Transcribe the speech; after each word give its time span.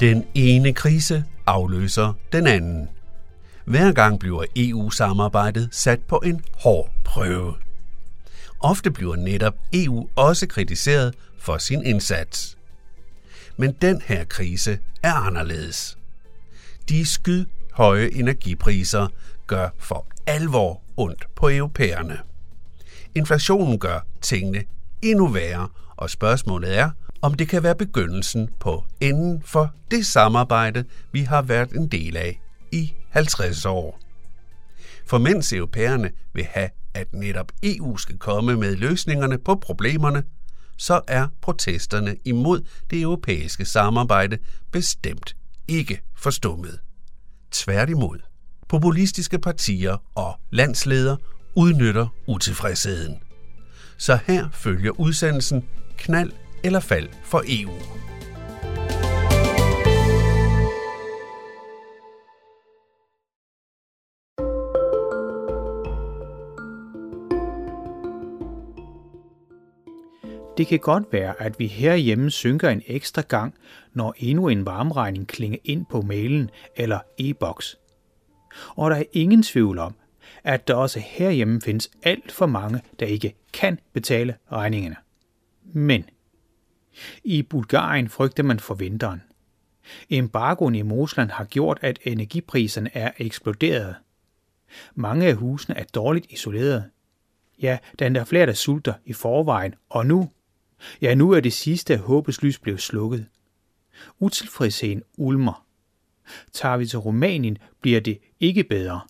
Den 0.00 0.24
ene 0.34 0.72
krise 0.72 1.24
afløser 1.46 2.12
den 2.32 2.46
anden. 2.46 2.88
Hver 3.64 3.92
gang 3.92 4.20
bliver 4.20 4.44
EU-samarbejdet 4.56 5.68
sat 5.72 6.00
på 6.00 6.22
en 6.24 6.40
hård 6.58 6.90
prøve. 7.04 7.54
Ofte 8.60 8.90
bliver 8.90 9.16
netop 9.16 9.54
EU 9.72 10.08
også 10.16 10.46
kritiseret 10.46 11.14
for 11.38 11.58
sin 11.58 11.82
indsats. 11.82 12.58
Men 13.56 13.72
den 13.72 14.02
her 14.06 14.24
krise 14.24 14.78
er 15.02 15.14
anderledes. 15.14 15.98
De 16.88 17.06
skyd 17.06 17.44
høje 17.72 18.10
energipriser 18.12 19.08
gør 19.46 19.68
for 19.78 20.06
alvor 20.26 20.82
ondt 20.96 21.26
på 21.34 21.50
europæerne. 21.50 22.18
Inflationen 23.14 23.78
gør 23.78 24.00
tingene 24.20 24.64
endnu 25.02 25.26
værre, 25.26 25.68
og 25.96 26.10
spørgsmålet 26.10 26.78
er, 26.78 26.90
om 27.22 27.34
det 27.34 27.48
kan 27.48 27.62
være 27.62 27.74
begyndelsen 27.74 28.48
på 28.60 28.84
enden 29.00 29.42
for 29.42 29.74
det 29.90 30.06
samarbejde, 30.06 30.84
vi 31.12 31.20
har 31.20 31.42
været 31.42 31.72
en 31.72 31.88
del 31.88 32.16
af 32.16 32.40
i 32.72 32.92
50 33.10 33.64
år. 33.64 34.00
For 35.06 35.18
mens 35.18 35.52
europæerne 35.52 36.10
vil 36.34 36.44
have, 36.44 36.70
at 36.94 37.12
netop 37.12 37.52
EU 37.62 37.96
skal 37.96 38.18
komme 38.18 38.56
med 38.56 38.76
løsningerne 38.76 39.38
på 39.38 39.54
problemerne, 39.54 40.22
så 40.76 41.00
er 41.08 41.28
protesterne 41.42 42.16
imod 42.24 42.60
det 42.90 43.00
europæiske 43.00 43.64
samarbejde 43.64 44.38
bestemt 44.72 45.36
ikke 45.68 46.00
forstummet. 46.16 46.78
Tværtimod. 47.50 48.18
Populistiske 48.68 49.38
partier 49.38 49.96
og 50.14 50.40
landsledere 50.50 51.16
udnytter 51.54 52.06
utilfredsheden. 52.26 53.18
Så 53.96 54.18
her 54.26 54.48
følger 54.52 55.00
udsendelsen 55.00 55.64
Knald 55.96 56.32
eller 56.64 56.80
fald 56.80 57.08
for 57.22 57.42
EU. 57.48 57.98
Det 70.58 70.66
kan 70.66 70.78
godt 70.78 71.04
være, 71.12 71.42
at 71.42 71.58
vi 71.58 71.66
herhjemme 71.66 72.30
synker 72.30 72.68
en 72.70 72.82
ekstra 72.86 73.22
gang, 73.22 73.54
når 73.92 74.14
endnu 74.18 74.48
en 74.48 74.66
varmregning 74.66 75.28
klinger 75.28 75.58
ind 75.64 75.86
på 75.90 76.02
mailen 76.02 76.50
eller 76.76 76.98
e-boks. 77.18 77.78
Og 78.68 78.90
der 78.90 78.96
er 78.96 79.04
ingen 79.12 79.42
tvivl 79.42 79.78
om, 79.78 79.94
at 80.44 80.68
der 80.68 80.74
også 80.74 81.00
herhjemme 81.00 81.60
findes 81.60 81.90
alt 82.02 82.32
for 82.32 82.46
mange, 82.46 82.80
der 83.00 83.06
ikke 83.06 83.34
kan 83.52 83.78
betale 83.92 84.36
regningerne. 84.52 84.96
Men 85.64 86.04
i 87.24 87.42
Bulgarien 87.42 88.08
frygter 88.08 88.42
man 88.42 88.60
for 88.60 88.74
vinteren. 88.74 89.22
Embargoen 90.10 90.74
i 90.74 90.82
Mosland 90.82 91.30
har 91.30 91.44
gjort, 91.44 91.78
at 91.80 91.98
energipriserne 92.02 92.90
er 92.96 93.10
eksploderet. 93.18 93.94
Mange 94.94 95.26
af 95.26 95.34
husene 95.34 95.76
er 95.76 95.84
dårligt 95.84 96.26
isoleret. 96.32 96.84
Ja, 97.62 97.78
der 97.98 98.20
er 98.20 98.24
flere, 98.24 98.46
der 98.46 98.52
sulter 98.52 98.92
i 99.04 99.12
forvejen, 99.12 99.74
og 99.88 100.06
nu, 100.06 100.30
ja, 101.02 101.14
nu 101.14 101.30
er 101.30 101.40
det 101.40 101.52
sidste 101.52 101.94
af 101.94 102.00
håbets 102.00 102.42
lys 102.42 102.58
blevet 102.58 102.80
slukket. 102.80 103.26
Utilfredsheden 104.18 105.02
ulmer. 105.16 105.66
Tager 106.52 106.76
vi 106.76 106.86
til 106.86 106.98
Rumænien, 106.98 107.58
bliver 107.80 108.00
det 108.00 108.18
ikke 108.40 108.64
bedre. 108.64 109.00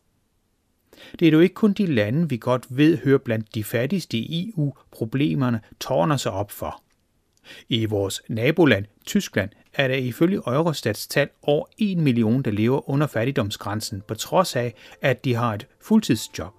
Det 1.18 1.28
er 1.28 1.32
jo 1.32 1.40
ikke 1.40 1.54
kun 1.54 1.72
de 1.72 1.86
lande, 1.86 2.28
vi 2.28 2.36
godt 2.36 2.66
ved 2.70 2.98
hører 2.98 3.18
blandt 3.18 3.54
de 3.54 3.64
fattigste 3.64 4.18
i 4.18 4.52
EU, 4.56 4.74
problemerne 4.90 5.60
tårner 5.80 6.16
sig 6.16 6.32
op 6.32 6.50
for. 6.50 6.82
I 7.68 7.84
vores 7.84 8.22
naboland, 8.28 8.84
Tyskland, 9.06 9.50
er 9.74 9.88
der 9.88 9.94
ifølge 9.94 10.36
Eurostats 10.36 11.06
tal 11.06 11.28
over 11.42 11.66
1 11.78 11.98
million, 11.98 12.42
der 12.42 12.50
lever 12.50 12.90
under 12.90 13.06
fattigdomsgrænsen, 13.06 14.02
på 14.08 14.14
trods 14.14 14.56
af, 14.56 14.74
at 15.02 15.24
de 15.24 15.34
har 15.34 15.54
et 15.54 15.66
fuldtidsjob. 15.80 16.52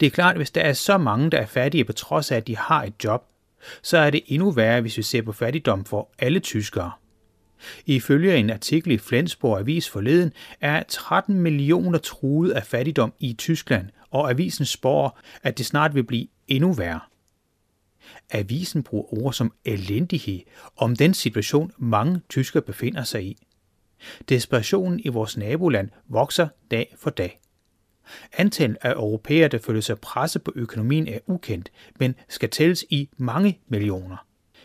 Det 0.00 0.06
er 0.06 0.10
klart, 0.10 0.30
at 0.30 0.38
hvis 0.38 0.50
der 0.50 0.60
er 0.60 0.72
så 0.72 0.98
mange, 0.98 1.30
der 1.30 1.38
er 1.38 1.46
fattige 1.46 1.84
på 1.84 1.92
trods 1.92 2.32
af, 2.32 2.36
at 2.36 2.46
de 2.46 2.56
har 2.56 2.84
et 2.84 3.04
job, 3.04 3.24
så 3.82 3.98
er 3.98 4.10
det 4.10 4.22
endnu 4.26 4.50
værre, 4.50 4.80
hvis 4.80 4.96
vi 4.96 5.02
ser 5.02 5.22
på 5.22 5.32
fattigdom 5.32 5.84
for 5.84 6.10
alle 6.18 6.40
tyskere. 6.40 6.92
Ifølge 7.86 8.36
en 8.36 8.50
artikel 8.50 8.92
i 8.92 8.98
Flensborg 8.98 9.58
Avis 9.58 9.88
forleden 9.88 10.32
er 10.60 10.82
13 10.88 11.40
millioner 11.40 11.98
truet 11.98 12.50
af 12.50 12.66
fattigdom 12.66 13.12
i 13.20 13.32
Tyskland, 13.32 13.88
og 14.10 14.30
avisen 14.30 14.64
spår, 14.64 15.20
at 15.42 15.58
det 15.58 15.66
snart 15.66 15.94
vil 15.94 16.04
blive 16.04 16.26
endnu 16.48 16.72
værre. 16.72 17.00
Avisen 18.30 18.82
bruger 18.82 19.22
ord 19.22 19.32
som 19.32 19.52
elendighed 19.64 20.40
om 20.76 20.96
den 20.96 21.14
situation, 21.14 21.72
mange 21.78 22.20
tyskere 22.28 22.62
befinder 22.62 23.04
sig 23.04 23.24
i. 23.24 23.36
Desperationen 24.28 25.00
i 25.04 25.08
vores 25.08 25.36
naboland 25.36 25.90
vokser 26.08 26.48
dag 26.70 26.94
for 26.98 27.10
dag. 27.10 27.40
Antallet 28.32 28.78
af 28.82 28.92
europæere, 28.92 29.48
der 29.48 29.58
føler 29.58 29.80
sig 29.80 29.98
presset 29.98 30.42
på 30.42 30.52
økonomien, 30.54 31.08
er 31.08 31.18
ukendt, 31.26 31.72
men 31.98 32.14
skal 32.28 32.50
tælles 32.50 32.84
i 32.90 33.08
mange 33.16 33.58
millioner. 33.68 34.16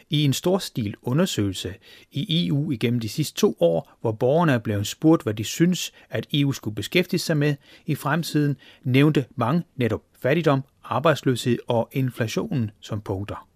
I 0.10 0.24
en 0.24 0.34
storstil 0.34 0.96
undersøgelse 1.02 1.74
i 2.12 2.48
EU 2.48 2.72
igennem 2.72 3.00
de 3.00 3.10
sidste 3.10 3.40
to 3.40 3.58
år, 3.60 3.98
hvor 4.02 4.12
borgerne 4.12 4.52
er 4.52 4.58
blevet 4.58 4.88
spurgt, 4.88 5.24
hvad 5.24 5.34
de 5.34 5.44
synes, 5.44 5.92
at 6.10 6.28
EU 6.34 6.52
skulle 6.52 6.76
beskæftige 6.76 7.20
sig 7.20 7.38
med 7.38 7.56
i 7.86 7.96
fremtiden, 7.96 8.58
nævnte 8.84 9.26
mange 9.36 9.64
netop 9.76 10.02
fattigdom, 10.20 10.64
arbejdsløshed 10.84 11.58
og 11.68 11.90
inflationen 11.92 12.72
som 12.80 13.02
punkter. 13.02 13.48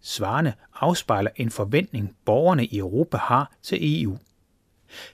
Svarene 0.00 0.54
afspejler 0.74 1.30
en 1.36 1.50
forventning, 1.50 2.16
borgerne 2.24 2.66
i 2.66 2.78
Europa 2.78 3.16
har 3.16 3.52
til 3.62 4.02
EU. 4.02 4.18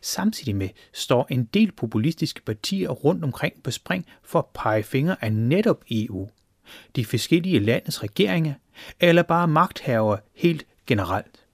Samtidig 0.00 0.56
med 0.56 0.68
står 0.92 1.26
en 1.30 1.44
del 1.44 1.72
populistiske 1.72 2.42
partier 2.42 2.88
rundt 2.88 3.24
omkring 3.24 3.62
på 3.62 3.70
spring 3.70 4.06
for 4.22 4.38
at 4.38 4.46
pege 4.54 4.82
fingre 4.82 5.24
af 5.24 5.32
netop 5.32 5.84
EU, 5.90 6.28
de 6.96 7.04
forskellige 7.04 7.58
landets 7.58 8.02
regeringer 8.02 8.54
eller 9.00 9.22
bare 9.22 9.48
magthavere 9.48 10.20
helt 10.34 10.66
generelt. 10.86 11.46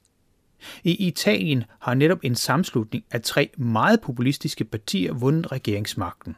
I 0.84 1.06
Italien 1.06 1.64
har 1.78 1.94
netop 1.94 2.18
en 2.22 2.34
samslutning 2.34 3.04
af 3.10 3.22
tre 3.22 3.50
meget 3.56 4.00
populistiske 4.00 4.64
partier 4.64 5.12
vundet 5.12 5.52
regeringsmagten. 5.52 6.36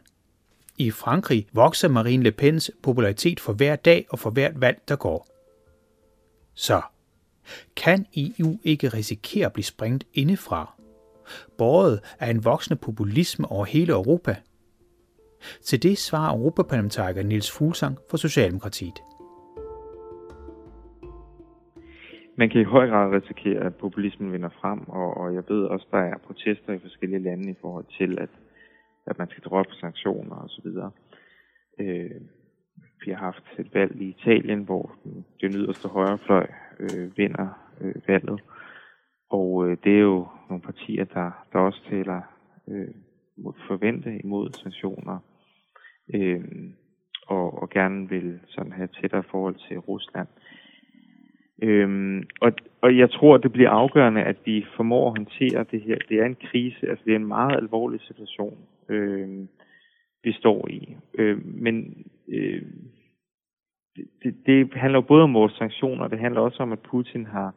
I 0.79 0.91
Frankrig 0.91 1.47
vokser 1.53 1.89
Marine 1.89 2.23
Le 2.23 2.33
Pens 2.33 2.71
popularitet 2.83 3.41
for 3.41 3.53
hver 3.53 3.77
dag 3.77 4.07
og 4.11 4.19
for 4.19 4.31
hvert 4.31 4.61
valg, 4.61 4.79
der 4.89 4.97
går. 4.97 5.27
Så 6.55 6.81
kan 7.77 8.07
EU 8.17 8.59
ikke 8.65 8.89
risikere 8.89 9.47
at 9.47 9.53
blive 9.53 9.65
sprængt 9.65 10.05
indefra? 10.15 10.75
Båret 11.59 12.01
af 12.21 12.31
en 12.31 12.45
voksende 12.45 12.81
populisme 12.81 13.51
over 13.51 13.65
hele 13.65 13.93
Europa. 13.93 14.37
Til 15.63 15.83
det 15.83 15.99
svarer 15.99 16.37
Europaparlamentariker 16.37 17.23
Niels 17.23 17.51
Fuglsang 17.51 17.99
for 18.11 18.17
Socialdemokratiet. 18.17 18.99
Man 22.37 22.51
kan 22.51 22.61
i 22.61 22.65
høj 22.65 22.89
grad 22.89 23.13
risikere, 23.13 23.61
at 23.67 23.75
populismen 23.75 24.33
vinder 24.33 24.49
frem, 24.61 24.89
og, 24.89 25.17
og 25.17 25.35
jeg 25.35 25.43
ved 25.49 25.65
også, 25.65 25.87
der 25.91 25.99
er 25.99 26.19
protester 26.27 26.73
i 26.73 26.79
forskellige 26.79 27.23
lande 27.23 27.51
i 27.51 27.55
forhold 27.61 27.85
til, 27.99 28.19
at, 28.19 28.29
at 29.07 29.19
man 29.19 29.29
skal 29.31 29.43
droppe 29.43 29.75
sanktioner 29.75 30.37
osv. 30.37 30.67
Øh, 31.79 32.21
vi 33.05 33.11
har 33.11 33.19
haft 33.19 33.45
et 33.59 33.75
valg 33.75 34.03
i 34.03 34.09
Italien, 34.09 34.63
hvor 34.63 34.97
den 35.41 35.53
yderste 35.53 35.89
højrefløj 35.89 36.47
øh, 36.81 37.17
vinder 37.17 37.49
øh, 37.81 37.95
valget. 38.09 38.41
Og 39.31 39.69
øh, 39.69 39.77
det 39.85 39.95
er 39.95 40.01
jo 40.01 40.29
nogle 40.49 40.63
partier, 40.63 41.05
der, 41.05 41.47
der 41.53 41.59
også 41.59 41.81
taler 41.91 42.21
øh, 42.69 42.95
forvente 43.69 44.21
imod 44.25 44.51
sanktioner, 44.53 45.19
øh, 46.15 46.45
og, 47.27 47.63
og 47.63 47.71
gerne 47.71 48.09
vil 48.09 48.41
sådan 48.49 48.73
have 48.73 48.89
tættere 49.01 49.23
forhold 49.23 49.55
til 49.69 49.79
Rusland. 49.79 50.29
Øhm, 51.63 52.29
og, 52.41 52.53
og 52.81 52.99
jeg 52.99 53.11
tror, 53.11 53.37
det 53.37 53.53
bliver 53.53 53.71
afgørende, 53.71 54.23
at 54.23 54.37
vi 54.45 54.67
formår 54.77 55.07
at 55.07 55.19
håndtere 55.19 55.65
det 55.71 55.83
her. 55.83 55.99
Det 56.09 56.21
er 56.21 56.25
en 56.25 56.37
krise, 56.51 56.89
altså 56.89 57.05
det 57.05 57.13
er 57.13 57.17
en 57.17 57.27
meget 57.27 57.57
alvorlig 57.57 58.01
situation, 58.01 58.59
øhm, 58.89 59.49
vi 60.25 60.33
står 60.33 60.69
i. 60.69 60.97
Øhm, 61.15 61.53
men 61.55 62.07
øh, 62.29 62.63
det, 63.97 64.35
det 64.47 64.75
handler 64.75 64.99
jo 64.99 65.03
både 65.03 65.23
om 65.23 65.35
vores 65.35 65.53
sanktioner, 65.53 66.09
det 66.09 66.19
handler 66.19 66.41
også 66.41 66.63
om, 66.63 66.73
at 66.73 66.81
Putin 66.81 67.27
har, 67.27 67.55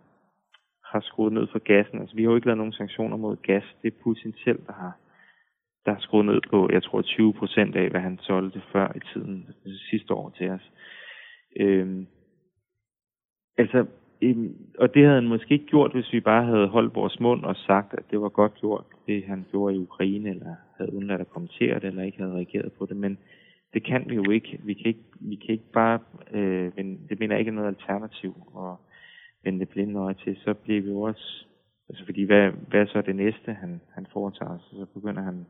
har 0.91 0.99
skruet 0.99 1.33
ned 1.33 1.47
for 1.51 1.59
gassen. 1.59 1.99
Altså, 1.99 2.15
vi 2.15 2.23
har 2.23 2.29
jo 2.29 2.35
ikke 2.35 2.47
lavet 2.47 2.57
nogen 2.57 2.73
sanktioner 2.73 3.17
mod 3.17 3.35
gas. 3.35 3.63
Det 3.81 3.93
er 3.93 4.03
Putin 4.03 4.33
selv, 4.43 4.59
der 4.67 4.73
har, 4.73 4.97
der 5.85 5.93
har 5.93 5.99
skruet 5.99 6.25
ned 6.25 6.41
på, 6.49 6.69
jeg 6.71 6.83
tror, 6.83 7.01
20 7.01 7.33
procent 7.33 7.75
af, 7.75 7.89
hvad 7.89 8.01
han 8.01 8.19
solgte 8.21 8.61
før 8.71 8.91
i 8.95 8.99
tiden, 9.13 9.45
altså, 9.47 9.83
sidste 9.89 10.13
år 10.13 10.29
til 10.29 10.49
os. 10.49 10.71
Øhm, 11.59 12.07
altså, 13.57 13.85
og 14.79 14.93
det 14.93 15.03
havde 15.03 15.15
han 15.15 15.27
måske 15.27 15.53
ikke 15.53 15.65
gjort, 15.65 15.93
hvis 15.93 16.13
vi 16.13 16.19
bare 16.19 16.45
havde 16.45 16.67
holdt 16.67 16.95
vores 16.95 17.19
mund 17.19 17.43
og 17.43 17.55
sagt, 17.55 17.93
at 17.93 18.03
det 18.11 18.21
var 18.21 18.29
godt 18.29 18.59
gjort, 18.59 18.83
det 19.07 19.23
han 19.23 19.45
gjorde 19.51 19.75
i 19.75 19.79
Ukraine, 19.79 20.29
eller 20.29 20.55
havde 20.77 20.93
undladt 20.93 21.21
at 21.21 21.29
kommentere 21.29 21.75
det, 21.75 21.83
eller 21.83 22.03
ikke 22.03 22.17
havde 22.17 22.35
reageret 22.35 22.71
på 22.73 22.85
det. 22.85 22.97
Men 22.97 23.17
det 23.73 23.83
kan 23.83 24.05
vi 24.09 24.15
jo 24.15 24.31
ikke. 24.31 24.59
Vi 24.63 24.73
kan 24.73 24.85
ikke, 24.85 25.03
vi 25.19 25.35
kan 25.35 25.49
ikke 25.49 25.71
bare, 25.73 25.99
øh, 26.31 26.71
men 26.75 26.99
det 27.09 27.19
mener 27.19 27.37
ikke 27.37 27.51
noget 27.51 27.67
alternativ 27.67 28.35
at 28.57 28.75
vende 29.43 29.59
det 29.59 29.69
blinde 29.69 29.99
øje 29.99 30.15
til. 30.23 30.37
Så 30.43 30.53
bliver 30.53 30.81
vi 30.81 30.89
jo 30.89 31.01
også 31.01 31.47
Altså 31.89 32.05
fordi, 32.05 32.23
hvad, 32.23 32.51
hvad 32.51 32.81
er 32.81 32.85
så 32.85 33.01
det 33.01 33.15
næste, 33.15 33.53
han, 33.53 33.81
han 33.93 34.07
foretager 34.13 34.57
sig? 34.57 34.77
Så 34.79 34.85
begynder 34.93 35.21
han 35.21 35.45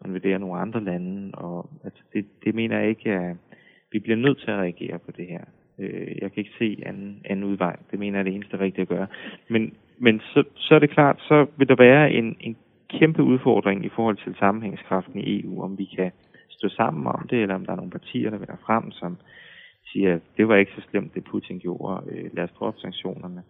at 0.00 0.06
invadere 0.06 0.38
nogle 0.38 0.60
andre 0.60 0.84
lande, 0.84 1.34
og 1.34 1.70
altså 1.84 2.02
det, 2.12 2.26
det 2.44 2.54
mener 2.54 2.78
jeg 2.78 2.88
ikke, 2.88 3.10
at 3.10 3.36
vi 3.92 3.98
bliver 3.98 4.16
nødt 4.16 4.38
til 4.38 4.50
at 4.50 4.58
reagere 4.58 4.98
på 4.98 5.10
det 5.10 5.26
her. 5.26 5.44
Øh, 5.78 6.16
jeg 6.22 6.32
kan 6.32 6.40
ikke 6.44 6.58
se 6.58 6.82
anden, 6.86 7.22
anden 7.24 7.44
udvej. 7.44 7.76
Det 7.90 7.98
mener 7.98 8.18
jeg 8.18 8.20
er 8.20 8.24
det 8.24 8.34
eneste 8.34 8.60
rigtige 8.60 8.82
at 8.82 8.88
gøre. 8.88 9.06
Men, 9.48 9.74
men 9.98 10.20
så, 10.20 10.44
så 10.56 10.74
er 10.74 10.78
det 10.78 10.90
klart, 10.90 11.20
så 11.20 11.46
vil 11.56 11.68
der 11.68 11.74
være 11.74 12.12
en, 12.12 12.36
en 12.40 12.56
kæmpe 12.88 13.22
udfordring 13.22 13.84
i 13.84 13.88
forhold 13.88 14.16
til 14.16 14.34
sammenhængskraften 14.38 15.20
i 15.20 15.40
EU, 15.40 15.62
om 15.62 15.78
vi 15.78 15.84
kan 15.84 16.12
stå 16.50 16.68
sammen 16.68 17.06
om 17.06 17.26
det, 17.30 17.42
eller 17.42 17.54
om 17.54 17.64
der 17.66 17.72
er 17.72 17.76
nogle 17.76 17.90
partier, 17.90 18.30
der 18.30 18.38
vender 18.38 18.56
frem, 18.66 18.90
som 18.90 19.16
siger, 19.86 20.14
at 20.14 20.20
det 20.36 20.48
var 20.48 20.56
ikke 20.56 20.72
så 20.76 20.82
slemt, 20.90 21.14
det 21.14 21.24
Putin 21.24 21.58
gjorde, 21.58 22.10
øh, 22.10 22.36
lad 22.36 22.44
os 22.44 22.50
droppe 22.58 22.80
sanktionerne. 22.80 23.42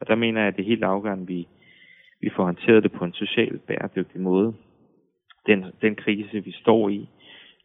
Og 0.00 0.06
der 0.08 0.14
mener 0.14 0.40
jeg, 0.40 0.48
at 0.48 0.56
det 0.56 0.62
er 0.62 0.68
helt 0.68 0.84
afgørende, 0.84 1.22
at 1.22 1.28
vi, 1.28 1.48
vi 2.20 2.30
får 2.36 2.44
håndteret 2.44 2.82
det 2.82 2.92
på 2.92 3.04
en 3.04 3.12
socialt 3.12 3.66
bæredygtig 3.66 4.20
måde. 4.20 4.54
Den, 5.46 5.64
den 5.82 5.94
krise, 5.94 6.44
vi 6.44 6.52
står 6.52 6.88
i. 6.88 7.08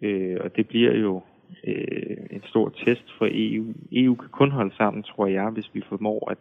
Øh, 0.01 0.37
og 0.41 0.55
det 0.55 0.67
bliver 0.67 0.95
jo 0.97 1.21
øh, 1.67 2.17
en 2.31 2.43
stor 2.45 2.69
test 2.69 3.13
for 3.17 3.27
EU. 3.31 3.73
EU 3.91 4.15
kan 4.15 4.29
kun 4.29 4.51
holde 4.51 4.75
sammen, 4.75 5.03
tror 5.03 5.27
jeg, 5.27 5.49
hvis 5.49 5.69
vi 5.73 5.81
formår 5.89 6.31
at 6.31 6.37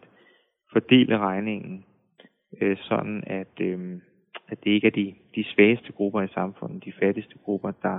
fordele 0.73 1.19
regningen 1.19 1.85
øh, 2.61 2.77
sådan, 2.77 3.25
at, 3.27 3.61
øh, 3.61 4.01
at 4.49 4.65
det 4.65 4.71
ikke 4.71 4.87
er 4.87 4.91
de, 4.91 5.15
de 5.35 5.45
svageste 5.45 5.93
grupper 5.93 6.23
i 6.23 6.35
samfundet, 6.35 6.85
de 6.85 6.93
fattigste 7.01 7.39
grupper, 7.45 7.71
der, 7.83 7.99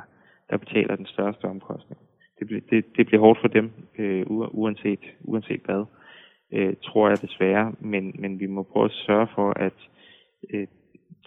der 0.50 0.58
betaler 0.58 0.96
den 0.96 1.06
største 1.06 1.46
omkostning. 1.46 2.02
Det, 2.40 2.64
det, 2.70 2.86
det 2.98 3.06
bliver 3.06 3.22
hårdt 3.22 3.40
for 3.42 3.48
dem, 3.48 3.72
øh, 3.98 4.26
uanset, 4.30 5.00
uanset 5.22 5.62
hvad, 5.66 5.86
øh, 6.54 6.74
tror 6.84 7.10
jeg 7.10 7.22
desværre, 7.22 7.74
men, 7.80 8.16
men 8.20 8.40
vi 8.40 8.46
må 8.46 8.64
prøve 8.64 8.86
at 8.86 8.92
sørge 8.92 9.28
for, 9.36 9.54
at 9.60 9.90
øh, 10.54 10.68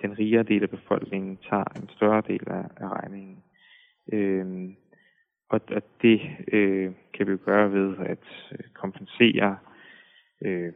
den 0.02 0.18
rigere 0.18 0.42
del 0.42 0.62
af 0.62 0.70
befolkningen 0.70 1.38
tager 1.50 1.64
en 1.76 1.88
større 1.88 2.22
del 2.28 2.44
af, 2.46 2.64
af 2.76 2.88
regningen. 2.88 3.42
Øh, 4.12 4.46
og, 5.48 5.60
og 5.70 5.82
det 6.02 6.20
øh, 6.52 6.92
kan 7.14 7.26
vi 7.26 7.32
jo 7.32 7.38
gøre 7.44 7.72
ved 7.72 7.96
at 7.98 8.52
øh, 8.52 8.58
kompensere, 8.74 9.56
øh, 10.44 10.72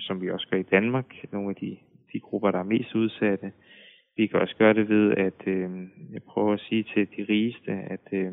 som 0.00 0.20
vi 0.22 0.30
også 0.30 0.48
gør 0.50 0.58
i 0.58 0.70
Danmark, 0.76 1.14
nogle 1.32 1.48
af 1.50 1.56
de, 1.56 1.76
de 2.12 2.20
grupper, 2.20 2.50
der 2.50 2.58
er 2.58 2.72
mest 2.74 2.94
udsatte. 2.94 3.52
Vi 4.16 4.26
kan 4.26 4.40
også 4.40 4.56
gøre 4.56 4.74
det 4.74 4.88
ved 4.88 5.12
at 5.12 5.46
øh, 5.46 5.70
jeg 6.12 6.22
prøver 6.22 6.52
at 6.52 6.60
sige 6.60 6.82
til 6.94 7.08
de 7.16 7.26
rigeste, 7.28 7.72
at 7.72 8.08
øh, 8.12 8.32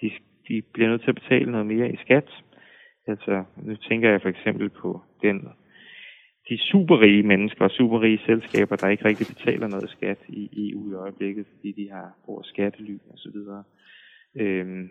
de, 0.00 0.10
de 0.48 0.62
bliver 0.72 0.88
nødt 0.88 1.02
til 1.02 1.08
at 1.10 1.20
betale 1.22 1.50
noget 1.50 1.66
mere 1.66 1.92
i 1.92 1.96
skat. 1.96 2.30
Altså, 3.06 3.44
nu 3.56 3.76
tænker 3.76 4.10
jeg 4.10 4.22
for 4.22 4.28
eksempel 4.28 4.68
på 4.68 5.00
den, 5.22 5.48
de 6.48 6.58
superrige 6.58 7.22
mennesker 7.22 7.64
og 7.64 7.70
superrige 7.70 8.20
selskaber, 8.26 8.76
der 8.76 8.88
ikke 8.88 9.04
rigtig 9.04 9.26
betaler 9.26 9.68
noget 9.68 9.90
skat 9.90 10.18
i 10.28 10.70
EU 10.70 10.90
i 10.90 10.94
øjeblikket, 10.94 11.46
fordi 11.54 11.72
de 11.72 11.90
har 11.90 12.12
brugt 12.24 12.46
skattely 12.46 12.98
og 13.10 13.18
så 13.18 13.30
videre. 13.34 13.64
Øh, 14.36 14.88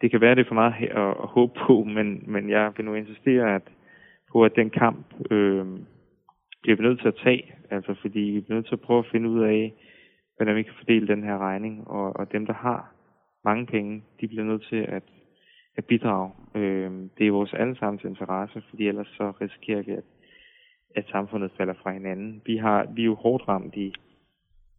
det 0.00 0.10
kan 0.10 0.20
være, 0.20 0.34
det 0.34 0.40
er 0.40 0.48
for 0.48 0.54
meget 0.54 0.74
at, 0.74 1.08
at 1.22 1.28
håbe 1.28 1.52
på, 1.66 1.84
men, 1.84 2.24
men 2.26 2.50
jeg 2.50 2.72
vil 2.76 2.84
nu 2.84 2.94
insistere 2.94 3.54
at, 3.54 3.62
på, 4.32 4.44
at 4.44 4.56
den 4.56 4.70
kamp 4.70 5.06
øh, 5.30 5.66
bliver 6.62 6.76
vi 6.76 6.82
nødt 6.82 7.00
til 7.00 7.08
at 7.08 7.20
tage. 7.24 7.54
Altså 7.70 7.94
fordi 7.94 8.20
vi 8.20 8.40
bliver 8.40 8.56
nødt 8.56 8.66
til 8.66 8.74
at 8.74 8.80
prøve 8.80 8.98
at 8.98 9.10
finde 9.12 9.28
ud 9.28 9.42
af, 9.44 9.74
hvordan 10.36 10.56
vi 10.56 10.62
kan 10.62 10.74
fordele 10.78 11.08
den 11.08 11.22
her 11.22 11.38
regning. 11.38 11.88
Og, 11.88 12.16
og 12.16 12.32
dem, 12.32 12.46
der 12.46 12.52
har 12.52 12.94
mange 13.44 13.66
penge, 13.66 14.02
de 14.20 14.28
bliver 14.28 14.44
nødt 14.44 14.66
til 14.68 14.76
at, 14.76 15.02
at 15.76 15.84
bidrage. 15.84 16.30
Øh, 16.54 16.92
det 17.18 17.26
er 17.26 17.30
vores 17.30 17.54
allesammens 17.54 18.04
interesse, 18.04 18.62
fordi 18.70 18.88
ellers 18.88 19.08
så 19.16 19.32
risikerer 19.40 19.82
vi, 19.82 19.92
at, 19.92 20.04
at 20.96 21.04
samfundet 21.10 21.50
falder 21.56 21.74
fra 21.82 21.92
hinanden. 21.92 22.42
Vi, 22.46 22.56
har, 22.56 22.86
vi 22.94 23.02
er 23.02 23.06
jo 23.06 23.14
hårdt 23.14 23.48
ramt 23.48 23.76
i, 23.76 23.94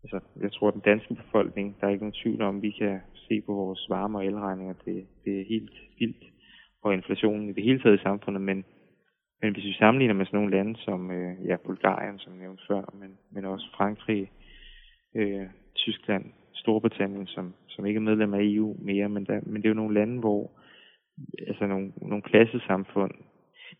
altså 0.04 0.20
jeg 0.42 0.52
tror, 0.52 0.72
den 0.72 0.82
danske 0.82 1.16
befolkning, 1.16 1.76
der 1.82 1.88
er 1.88 1.92
ikke 1.92 2.04
nogen 2.04 2.22
tvivl 2.24 2.42
om, 2.42 2.62
vi 2.62 2.72
kan 2.72 3.00
se 3.28 3.42
på 3.42 3.54
vores 3.54 3.90
varme- 3.90 4.18
og 4.18 4.26
elregninger. 4.26 4.74
Det, 4.86 5.06
det 5.26 5.42
er 5.42 5.46
helt 5.46 5.74
vildt. 6.00 6.24
Og 6.84 6.94
inflationen 6.94 7.50
i 7.50 7.54
det 7.54 7.64
hele 7.64 7.80
taget 7.80 8.00
i 8.00 8.04
samfundet. 8.04 8.42
Men, 8.42 8.66
men 9.42 9.54
hvis 9.54 9.66
vi 9.66 9.74
sammenligner 9.74 10.14
med 10.16 10.26
sådan 10.26 10.38
nogle 10.38 10.58
lande 10.58 10.80
som 10.80 11.12
øh, 11.12 11.46
ja, 11.46 11.56
Bulgarien, 11.66 12.20
som 12.20 12.34
nævnt 12.34 12.62
før, 12.68 12.94
men, 13.00 13.18
men 13.32 13.46
også 13.46 13.68
Frankrig, 13.78 14.32
øh, 15.16 15.48
Tyskland, 15.76 16.26
Storbritannien, 16.54 17.28
som, 17.28 17.54
som 17.68 17.86
ikke 17.86 17.98
er 17.98 18.10
medlem 18.10 18.34
af 18.34 18.40
EU 18.42 18.76
mere, 18.80 19.10
men, 19.10 19.26
der, 19.26 19.40
men 19.44 19.56
det 19.56 19.66
er 19.66 19.74
jo 19.74 19.82
nogle 19.82 19.94
lande, 19.94 20.20
hvor 20.20 20.52
altså 21.48 21.68
nogle, 21.68 21.92
nogle 22.02 22.22
klassesamfund, 22.22 23.12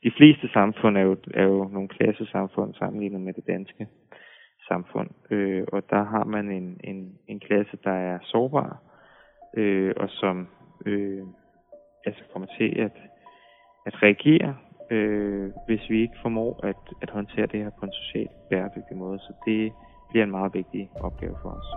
de 0.04 0.12
fleste 0.18 0.48
samfund 0.54 0.98
er 0.98 1.02
jo, 1.02 1.18
er 1.34 1.44
jo 1.44 1.68
nogle 1.68 1.90
klassesamfund 1.90 2.74
sammenlignet 2.74 3.22
med 3.22 3.34
det 3.34 3.48
danske 3.48 3.88
samfund. 4.68 5.10
Øh, 5.32 5.64
og 5.68 5.90
der 5.90 6.04
har 6.04 6.24
man 6.24 6.52
en, 6.52 6.80
en, 6.84 7.18
en 7.28 7.40
klasse, 7.40 7.78
der 7.84 7.92
er 7.92 8.20
sårbar, 8.24 8.82
øh, 9.56 9.94
og 9.98 10.10
som 10.10 10.48
øh, 10.86 11.24
altså 12.06 12.24
kommer 12.34 12.48
til 12.58 12.80
at, 12.80 12.96
at 13.86 14.04
reagere, 14.04 14.56
øh, 14.92 15.52
hvis 15.68 15.90
vi 15.90 16.02
ikke 16.02 16.18
formår 16.22 16.60
at, 16.64 16.76
at 17.02 17.10
håndtere 17.10 17.46
det 17.46 17.60
her 17.64 17.70
på 17.80 17.86
en 17.86 17.94
socialt 17.94 18.32
bæredygtig 18.50 18.98
måde. 18.98 19.20
Så 19.20 19.34
det 19.46 19.72
bliver 20.10 20.24
en 20.24 20.32
meget 20.32 20.54
vigtig 20.54 20.90
opgave 20.96 21.36
for 21.42 21.50
os. 21.50 21.68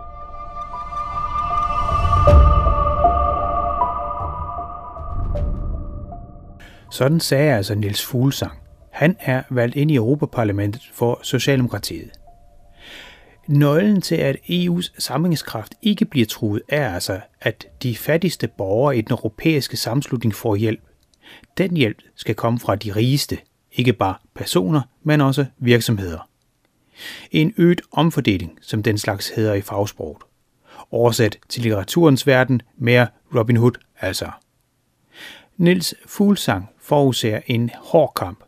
Sådan 6.91 7.19
sagde 7.19 7.53
altså 7.53 7.75
Niels 7.75 8.05
Fuglsang. 8.11 8.51
Han 8.91 9.15
er 9.19 9.43
valgt 9.49 9.75
ind 9.75 9.91
i 9.91 9.95
Europaparlamentet 9.95 10.81
for 10.93 11.19
Socialdemokratiet. 11.23 12.11
Nøglen 13.49 14.01
til, 14.01 14.15
at 14.15 14.37
EU's 14.49 14.93
samlingskraft 14.97 15.73
ikke 15.81 16.05
bliver 16.05 16.25
truet, 16.25 16.61
er 16.67 16.93
altså, 16.93 17.21
at 17.41 17.67
de 17.83 17.95
fattigste 17.95 18.47
borgere 18.47 18.97
i 18.97 19.01
den 19.01 19.11
europæiske 19.11 19.77
samslutning 19.77 20.35
får 20.35 20.55
hjælp. 20.55 20.81
Den 21.57 21.77
hjælp 21.77 21.97
skal 22.15 22.35
komme 22.35 22.59
fra 22.59 22.75
de 22.75 22.95
rigeste, 22.95 23.37
ikke 23.71 23.93
bare 23.93 24.15
personer, 24.35 24.81
men 25.03 25.21
også 25.21 25.45
virksomheder. 25.57 26.29
En 27.31 27.53
øget 27.57 27.81
omfordeling, 27.91 28.57
som 28.61 28.83
den 28.83 28.97
slags 28.97 29.29
hedder 29.29 29.53
i 29.53 29.61
fagsproget. 29.61 30.17
Oversat 30.91 31.37
til 31.49 31.61
litteraturens 31.61 32.27
verden 32.27 32.61
mere 32.77 33.07
Robin 33.35 33.57
Hood 33.57 33.73
altså. 33.99 34.31
Nils 35.57 35.95
Fuglsang 36.05 36.69
forudser 36.79 37.39
en 37.47 37.71
hård 37.75 38.13
kamp. 38.15 38.43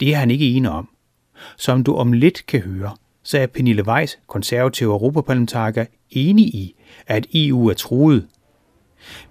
Det 0.00 0.14
er 0.14 0.16
han 0.16 0.30
ikke 0.30 0.50
enig 0.50 0.70
om. 0.70 0.88
Som 1.56 1.84
du 1.84 1.94
om 1.94 2.12
lidt 2.12 2.46
kan 2.46 2.60
høre, 2.60 2.96
så 3.26 3.38
er 3.38 3.46
Pernille 3.46 3.88
Weiss, 3.88 4.18
konservativ 4.26 4.86
europaparlamentariker, 4.86 5.84
enig 6.10 6.44
i, 6.44 6.74
at 7.06 7.26
EU 7.34 7.68
er 7.68 7.74
truet. 7.74 8.26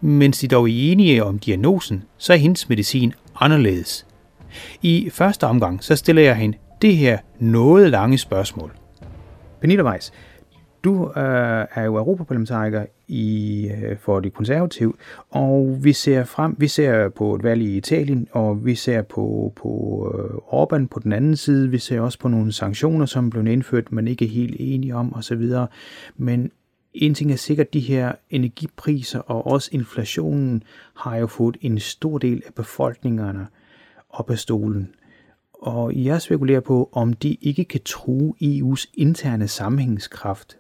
Mens 0.02 0.40
de 0.40 0.48
dog 0.48 0.70
er 0.70 0.92
enige 0.92 1.24
om 1.24 1.40
diagnosen, 1.40 2.04
så 2.18 2.34
er 2.34 2.38
hendes 2.38 2.70
medicin 2.70 3.14
anderledes. 3.36 4.06
I 4.82 5.10
første 5.12 5.48
omgang 5.48 5.84
så 5.84 5.96
stiller 5.96 6.22
jeg 6.22 6.36
hende 6.36 6.58
det 6.82 6.98
her 6.98 7.18
noget 7.40 7.92
lange 7.92 8.18
spørgsmål. 8.18 8.72
Pernille 9.62 9.86
Weiss, 9.86 10.14
du 10.86 11.06
øh, 11.06 11.66
er 11.76 11.84
jo 11.84 11.98
europaparlamentariker 11.98 12.86
i, 13.08 13.70
øh, 13.84 13.98
for 13.98 14.20
de 14.20 14.30
konservative, 14.30 14.94
og 15.30 15.78
vi 15.82 15.94
ser 15.94 16.24
frem, 16.24 16.56
vi 16.58 16.68
ser 16.68 17.10
på 17.10 17.36
et 17.36 17.44
valg 17.44 17.62
i 17.62 17.78
Italien, 17.78 18.28
og 18.32 18.66
vi 18.66 18.76
ser 18.76 19.02
på, 19.02 19.54
på 19.56 19.72
øh, 20.14 20.62
Orbán 20.62 20.88
på 20.88 21.00
den 21.00 21.14
anden 21.14 21.36
side, 21.36 21.70
vi 21.70 21.78
ser 21.78 22.00
også 22.00 22.20
på 22.20 22.28
nogle 22.28 22.52
sanktioner, 22.52 23.06
som 23.06 23.30
blev 23.30 23.48
indført, 23.48 23.92
men 23.92 24.08
ikke 24.08 24.26
er 24.26 24.30
helt 24.30 24.56
enige 24.60 24.96
om 24.96 25.16
osv. 25.16 25.52
Men 26.18 26.52
en 26.94 27.14
ting 27.14 27.32
er 27.32 27.36
sikkert, 27.36 27.74
de 27.74 27.80
her 27.80 28.12
energipriser 28.30 29.20
og 29.20 29.48
også 29.48 29.70
inflationen 29.74 30.64
har 30.96 31.16
jo 31.16 31.28
fået 31.28 31.58
en 31.62 31.80
stor 31.80 32.18
del 32.18 32.44
af 32.48 32.54
befolkningerne 32.54 33.48
op 34.10 34.30
af 34.30 34.40
stolen. 34.40 34.90
Og 35.54 35.96
jeg 35.96 36.22
spekulerer 36.22 36.60
på, 36.60 36.90
om 36.92 37.14
de 37.14 37.38
ikke 37.42 37.66
kan 37.66 37.82
true 37.86 38.34
EU's 38.44 38.92
interne 38.94 39.48
sammenhængskraft 39.48 40.58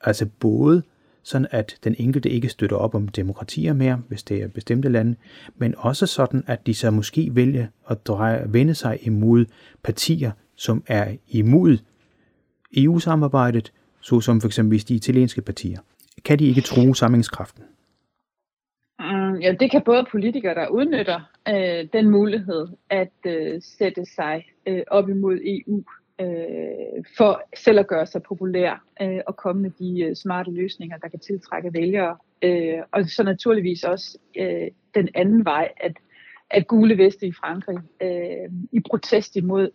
Altså 0.00 0.26
både 0.40 0.82
sådan 1.22 1.46
at 1.50 1.78
den 1.84 1.94
enkelte 1.98 2.30
ikke 2.30 2.48
støtter 2.48 2.76
op 2.76 2.94
om 2.94 3.08
demokratier 3.08 3.72
mere, 3.72 4.02
hvis 4.08 4.22
det 4.22 4.42
er 4.42 4.48
bestemte 4.48 4.88
lande, 4.88 5.16
men 5.56 5.74
også 5.78 6.06
sådan, 6.06 6.44
at 6.46 6.66
de 6.66 6.74
så 6.74 6.90
måske 6.90 7.30
vælger 7.34 7.66
at 7.90 8.06
dreje, 8.06 8.44
vende 8.52 8.74
sig 8.74 8.98
imod 9.02 9.44
partier, 9.82 10.30
som 10.56 10.84
er 10.86 11.16
imod 11.28 11.78
EU-samarbejdet, 12.76 13.72
såsom 14.00 14.40
for 14.40 14.48
eksempel 14.48 14.88
de 14.88 14.94
italienske 14.94 15.42
partier. 15.42 15.78
Kan 16.24 16.38
de 16.38 16.46
ikke 16.46 16.60
true 16.60 16.96
samlingskraften? 16.96 17.64
Mm, 19.00 19.34
ja, 19.36 19.52
det 19.60 19.70
kan 19.70 19.82
både 19.84 20.06
politikere, 20.10 20.54
der 20.54 20.68
udnytter 20.68 21.20
øh, 21.48 21.88
den 21.92 22.10
mulighed 22.10 22.68
at 22.90 23.12
øh, 23.26 23.62
sætte 23.62 24.04
sig 24.06 24.46
øh, 24.66 24.82
op 24.90 25.08
imod 25.08 25.38
EU, 25.44 25.82
øh, 26.20 27.04
for 27.16 27.42
selv 27.56 27.78
at 27.78 27.86
gøre 27.86 28.06
sig 28.06 28.22
populær 28.22 28.84
øh, 29.02 29.20
og 29.26 29.36
komme 29.36 29.62
med 29.62 29.70
de 29.70 30.00
øh, 30.00 30.16
smarte 30.16 30.50
løsninger, 30.50 30.96
der 30.96 31.08
kan 31.08 31.20
tiltrække 31.20 31.72
vælgere. 31.72 32.16
Øh, 32.42 32.78
og 32.92 33.04
så 33.04 33.22
naturligvis 33.22 33.84
også 33.84 34.18
øh, 34.38 34.68
den 34.94 35.08
anden 35.14 35.44
vej, 35.44 35.72
at, 35.76 35.92
at 36.50 36.66
gule 36.66 36.98
veste 36.98 37.26
i 37.26 37.32
Frankrig 37.32 37.78
øh, 38.02 38.50
i 38.72 38.80
protest 38.90 39.36
imod 39.36 39.70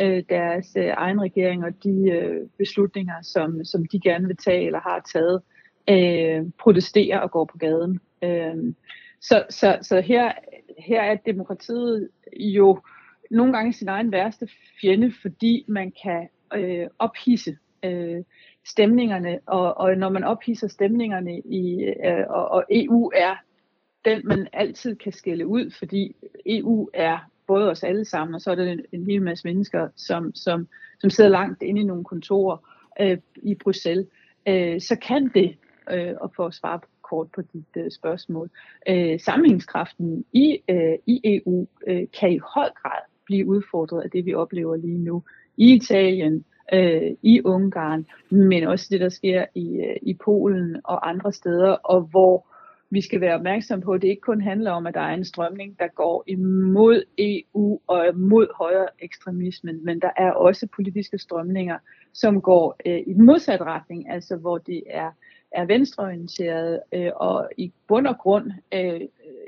øh, 0.00 0.22
deres 0.28 0.66
øh, 0.76 0.92
egen 0.96 1.22
regering 1.22 1.64
og 1.64 1.82
de 1.84 2.10
øh, 2.10 2.48
beslutninger, 2.58 3.22
som, 3.22 3.64
som 3.64 3.86
de 3.86 4.00
gerne 4.00 4.26
vil 4.26 4.36
tage 4.36 4.66
eller 4.66 4.80
har 4.80 5.10
taget, 5.12 5.42
øh, 5.90 6.50
protesterer 6.58 7.18
og 7.18 7.30
går 7.30 7.44
på 7.44 7.58
gaden. 7.58 8.00
Øh, 8.22 8.74
så 9.20 9.44
så, 9.50 9.78
så 9.82 10.00
her, 10.00 10.32
her 10.78 11.02
er 11.02 11.16
demokratiet 11.26 12.08
jo 12.36 12.80
nogle 13.30 13.52
gange 13.52 13.72
sin 13.72 13.88
egen 13.88 14.12
værste 14.12 14.48
fjende, 14.80 15.12
fordi 15.22 15.64
man 15.68 15.92
kan 16.02 16.28
øh, 16.54 16.86
ophisse 16.98 17.56
øh, 17.84 18.24
stemningerne, 18.66 19.38
og, 19.46 19.76
og 19.76 19.96
når 19.96 20.08
man 20.08 20.24
ophisser 20.24 20.68
stemningerne 20.68 21.40
i, 21.40 21.84
øh, 21.84 22.24
og, 22.28 22.48
og 22.48 22.64
EU 22.70 23.10
er 23.14 23.36
den, 24.04 24.22
man 24.24 24.48
altid 24.52 24.96
kan 24.96 25.12
skælde 25.12 25.46
ud, 25.46 25.70
fordi 25.78 26.16
EU 26.46 26.88
er 26.94 27.18
både 27.46 27.70
os 27.70 27.82
alle 27.82 28.04
sammen, 28.04 28.34
og 28.34 28.40
så 28.40 28.50
er 28.50 28.54
der 28.54 28.72
en, 28.72 28.80
en 28.92 29.06
hel 29.06 29.22
masse 29.22 29.48
mennesker, 29.48 29.88
som, 29.96 30.34
som, 30.34 30.68
som 31.00 31.10
sidder 31.10 31.30
langt 31.30 31.62
inde 31.62 31.80
i 31.80 31.84
nogle 31.84 32.04
kontorer 32.04 32.56
øh, 33.00 33.18
i 33.36 33.54
Bruxelles, 33.54 34.06
øh, 34.48 34.80
så 34.80 34.96
kan 34.96 35.30
det, 35.34 35.56
øh, 35.90 36.14
og 36.20 36.32
for 36.36 36.46
at 36.46 36.54
svare 36.54 36.80
kort 37.02 37.28
på 37.34 37.42
dit 37.42 37.76
øh, 37.76 37.90
spørgsmål, 37.90 38.50
øh, 38.88 39.20
sammenhængskraften 39.20 40.24
i, 40.32 40.58
øh, 40.68 40.98
i 41.06 41.20
EU 41.24 41.66
øh, 41.86 42.06
kan 42.20 42.32
i 42.32 42.38
høj 42.54 42.70
grad 42.82 43.02
blive 43.28 43.46
udfordret 43.46 44.02
af 44.02 44.10
det, 44.10 44.26
vi 44.26 44.34
oplever 44.34 44.76
lige 44.76 44.98
nu. 44.98 45.22
I 45.56 45.74
Italien, 45.74 46.44
øh, 46.72 47.02
i 47.22 47.42
Ungarn, 47.44 48.06
men 48.30 48.64
også 48.64 48.86
det, 48.90 49.00
der 49.00 49.08
sker 49.08 49.44
i, 49.54 49.66
øh, 49.76 49.96
i 50.02 50.14
Polen 50.14 50.76
og 50.84 51.08
andre 51.08 51.32
steder, 51.32 51.70
og 51.70 52.00
hvor 52.00 52.46
vi 52.90 53.00
skal 53.00 53.20
være 53.20 53.34
opmærksom 53.34 53.80
på, 53.80 53.92
at 53.92 54.02
det 54.02 54.08
ikke 54.08 54.20
kun 54.20 54.40
handler 54.40 54.70
om, 54.70 54.86
at 54.86 54.94
der 54.94 55.00
er 55.00 55.14
en 55.14 55.24
strømning, 55.24 55.78
der 55.78 55.88
går 55.88 56.24
imod 56.26 57.02
EU 57.18 57.80
og 57.86 58.06
mod 58.14 58.46
højere 58.58 58.88
ekstremismen, 58.98 59.84
men 59.84 60.00
der 60.00 60.10
er 60.16 60.30
også 60.32 60.68
politiske 60.76 61.18
strømninger, 61.18 61.78
som 62.12 62.40
går 62.40 62.76
øh, 62.86 63.00
i 63.06 63.12
den 63.12 63.26
modsatte 63.26 63.64
retning, 63.64 64.10
altså 64.10 64.36
hvor 64.36 64.58
det 64.58 64.82
er, 64.90 65.10
er 65.52 65.64
venstreorienteret 65.64 66.80
øh, 66.94 67.10
og 67.16 67.48
i 67.56 67.72
bund 67.88 68.06
og 68.06 68.18
grund, 68.18 68.52
øh, 68.74 69.00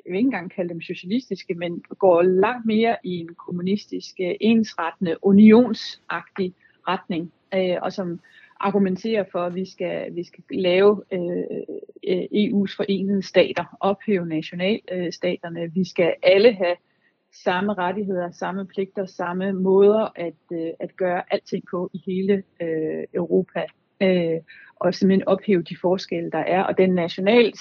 vil 0.07 0.17
ikke 0.17 0.27
engang 0.27 0.51
kalde 0.51 0.69
dem 0.69 0.81
socialistiske, 0.81 1.55
men 1.55 1.85
går 1.99 2.23
langt 2.23 2.67
mere 2.67 2.97
i 3.05 3.19
en 3.19 3.35
kommunistisk, 3.35 4.15
øh, 4.21 4.35
ensrettende, 4.41 5.17
unionsagtig 5.23 6.55
retning, 6.89 7.33
øh, 7.55 7.77
og 7.83 7.93
som 7.93 8.21
argumenterer 8.61 9.25
for, 9.33 9.39
at 9.39 9.55
vi 9.55 9.71
skal, 9.71 10.15
vi 10.15 10.25
skal 10.25 10.45
lave 10.51 11.03
øh, 11.13 11.45
øh 12.09 12.23
EU's 12.33 12.77
forenede 12.77 13.23
stater, 13.23 13.77
ophæve 13.81 14.27
nationalstaterne. 14.27 15.73
Vi 15.75 15.85
skal 15.85 16.15
alle 16.23 16.53
have 16.53 16.77
samme 17.33 17.75
rettigheder, 17.75 18.31
samme 18.31 18.67
pligter, 18.67 19.07
samme 19.07 19.53
måder 19.53 20.13
at, 20.17 20.41
øh, 20.53 20.71
at 20.81 20.97
gøre 20.97 21.23
alting 21.31 21.65
på 21.71 21.91
i 21.93 22.03
hele 22.07 22.43
øh, 22.63 23.05
Europa. 23.15 23.65
Øh, 24.03 24.41
og 24.81 24.95
simpelthen 24.95 25.29
ophæve 25.29 25.63
de 25.63 25.77
forskelle, 25.81 26.31
der 26.31 26.39
er, 26.39 26.63
og 26.63 26.79
den 26.79 26.91
national 26.91 27.53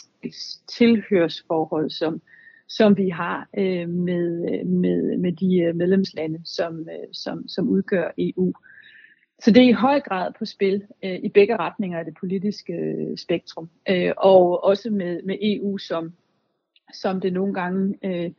tilhørsforhold, 0.67 1.89
som, 1.89 2.21
som 2.67 2.97
vi 2.97 3.09
har 3.09 3.49
øh, 3.57 3.89
med, 3.89 4.63
med, 4.65 5.17
med 5.17 5.31
de 5.31 5.59
øh, 5.59 5.75
medlemslande, 5.75 6.41
som, 6.45 6.79
øh, 6.79 7.07
som, 7.13 7.47
som 7.47 7.69
udgør 7.69 8.11
EU. 8.17 8.53
Så 9.39 9.51
det 9.51 9.63
er 9.63 9.69
i 9.69 9.71
høj 9.71 9.99
grad 9.99 10.31
på 10.39 10.45
spil 10.45 10.83
øh, 11.03 11.19
i 11.23 11.29
begge 11.29 11.57
retninger 11.57 11.99
af 11.99 12.05
det 12.05 12.13
politiske 12.19 12.73
øh, 12.73 13.17
spektrum, 13.17 13.69
øh, 13.89 14.11
og 14.17 14.63
også 14.63 14.89
med, 14.89 15.23
med 15.23 15.38
EU 15.41 15.77
som, 15.77 16.13
som 16.93 17.21
det 17.21 17.33
nogle 17.33 17.53
gange 17.53 17.95
øh, 18.03 18.31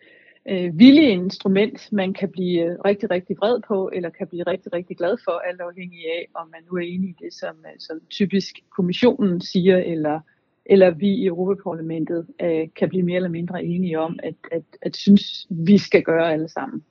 øh, 0.49 0.79
villige 0.79 1.11
instrument, 1.11 1.93
man 1.93 2.13
kan 2.13 2.29
blive 2.29 2.63
øh, 2.63 2.79
rigtig, 2.85 3.11
rigtig 3.11 3.37
vred 3.37 3.61
på, 3.69 3.91
eller 3.93 4.11
kan 4.11 4.27
blive 4.27 4.43
rigtig, 4.43 4.73
rigtig 4.73 4.97
glad 4.97 5.17
for, 5.25 5.33
alt 5.33 5.61
afhængig 5.61 5.99
af, 5.99 6.29
om 6.35 6.49
man 6.49 6.61
nu 6.71 6.77
er 6.77 6.83
enig 6.83 7.11
i 7.11 7.17
det, 7.25 7.35
som, 7.35 7.57
øh, 7.67 7.79
som 7.79 8.01
typisk 8.11 8.61
kommissionen 8.77 9.41
siger, 9.41 9.79
eller, 9.79 10.21
eller 10.67 10.91
vi 10.91 11.09
i 11.09 11.27
Europaparlamentet 11.27 12.27
øh, 12.43 12.69
kan 12.77 12.89
blive 12.89 13.03
mere 13.03 13.17
eller 13.17 13.29
mindre 13.29 13.65
enige 13.65 14.01
om, 14.01 14.19
at, 14.23 14.35
at, 14.53 14.63
at 14.83 14.97
synes, 14.97 15.47
vi 15.51 15.79
skal 15.79 16.03
gøre 16.03 16.33
alle 16.33 16.49
sammen. 16.49 16.85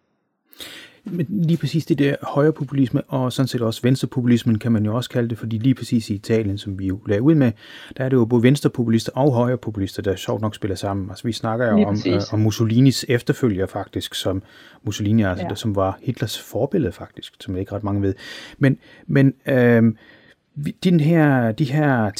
Men 1.11 1.25
lige 1.29 1.57
præcis 1.57 1.85
det 1.85 1.99
der 1.99 2.15
højrepopulisme, 2.21 3.01
og 3.07 3.33
sådan 3.33 3.47
set 3.47 3.61
også 3.61 3.81
venstrepopulismen, 3.83 4.59
kan 4.59 4.71
man 4.71 4.85
jo 4.85 4.95
også 4.95 5.09
kalde 5.09 5.29
det, 5.29 5.37
fordi 5.37 5.57
lige 5.57 5.75
præcis 5.75 6.09
i 6.09 6.13
Italien, 6.13 6.57
som 6.57 6.79
vi 6.79 6.87
jo 6.87 6.99
lagde 7.07 7.21
ud 7.21 7.35
med, 7.35 7.51
der 7.97 8.03
er 8.03 8.09
det 8.09 8.15
jo 8.15 8.25
både 8.25 8.43
venstrepopulister 8.43 9.11
og 9.15 9.33
højrepopulister, 9.33 10.01
der 10.01 10.15
sjovt 10.15 10.41
nok 10.41 10.55
spiller 10.55 10.75
sammen. 10.75 11.09
Altså 11.09 11.23
vi 11.23 11.31
snakker 11.31 11.67
jo 11.71 11.83
om, 11.83 11.97
øh, 12.07 12.21
om 12.31 12.39
Mussolinis 12.39 13.05
efterfølger 13.09 13.65
faktisk, 13.65 14.13
som 14.13 14.43
Mussolini, 14.83 15.23
altså, 15.23 15.43
ja. 15.43 15.49
der, 15.49 15.55
som 15.55 15.75
var 15.75 15.99
Hitlers 16.01 16.39
forbillede 16.39 16.91
faktisk, 16.91 17.33
som 17.39 17.57
ikke 17.57 17.75
ret 17.75 17.83
mange 17.83 18.01
ved. 18.01 18.13
Men, 18.57 18.77
men 19.07 19.33
øh, 19.45 19.83
den 20.83 20.99
her, 20.99 21.51
de 21.51 21.63
her 21.63 22.11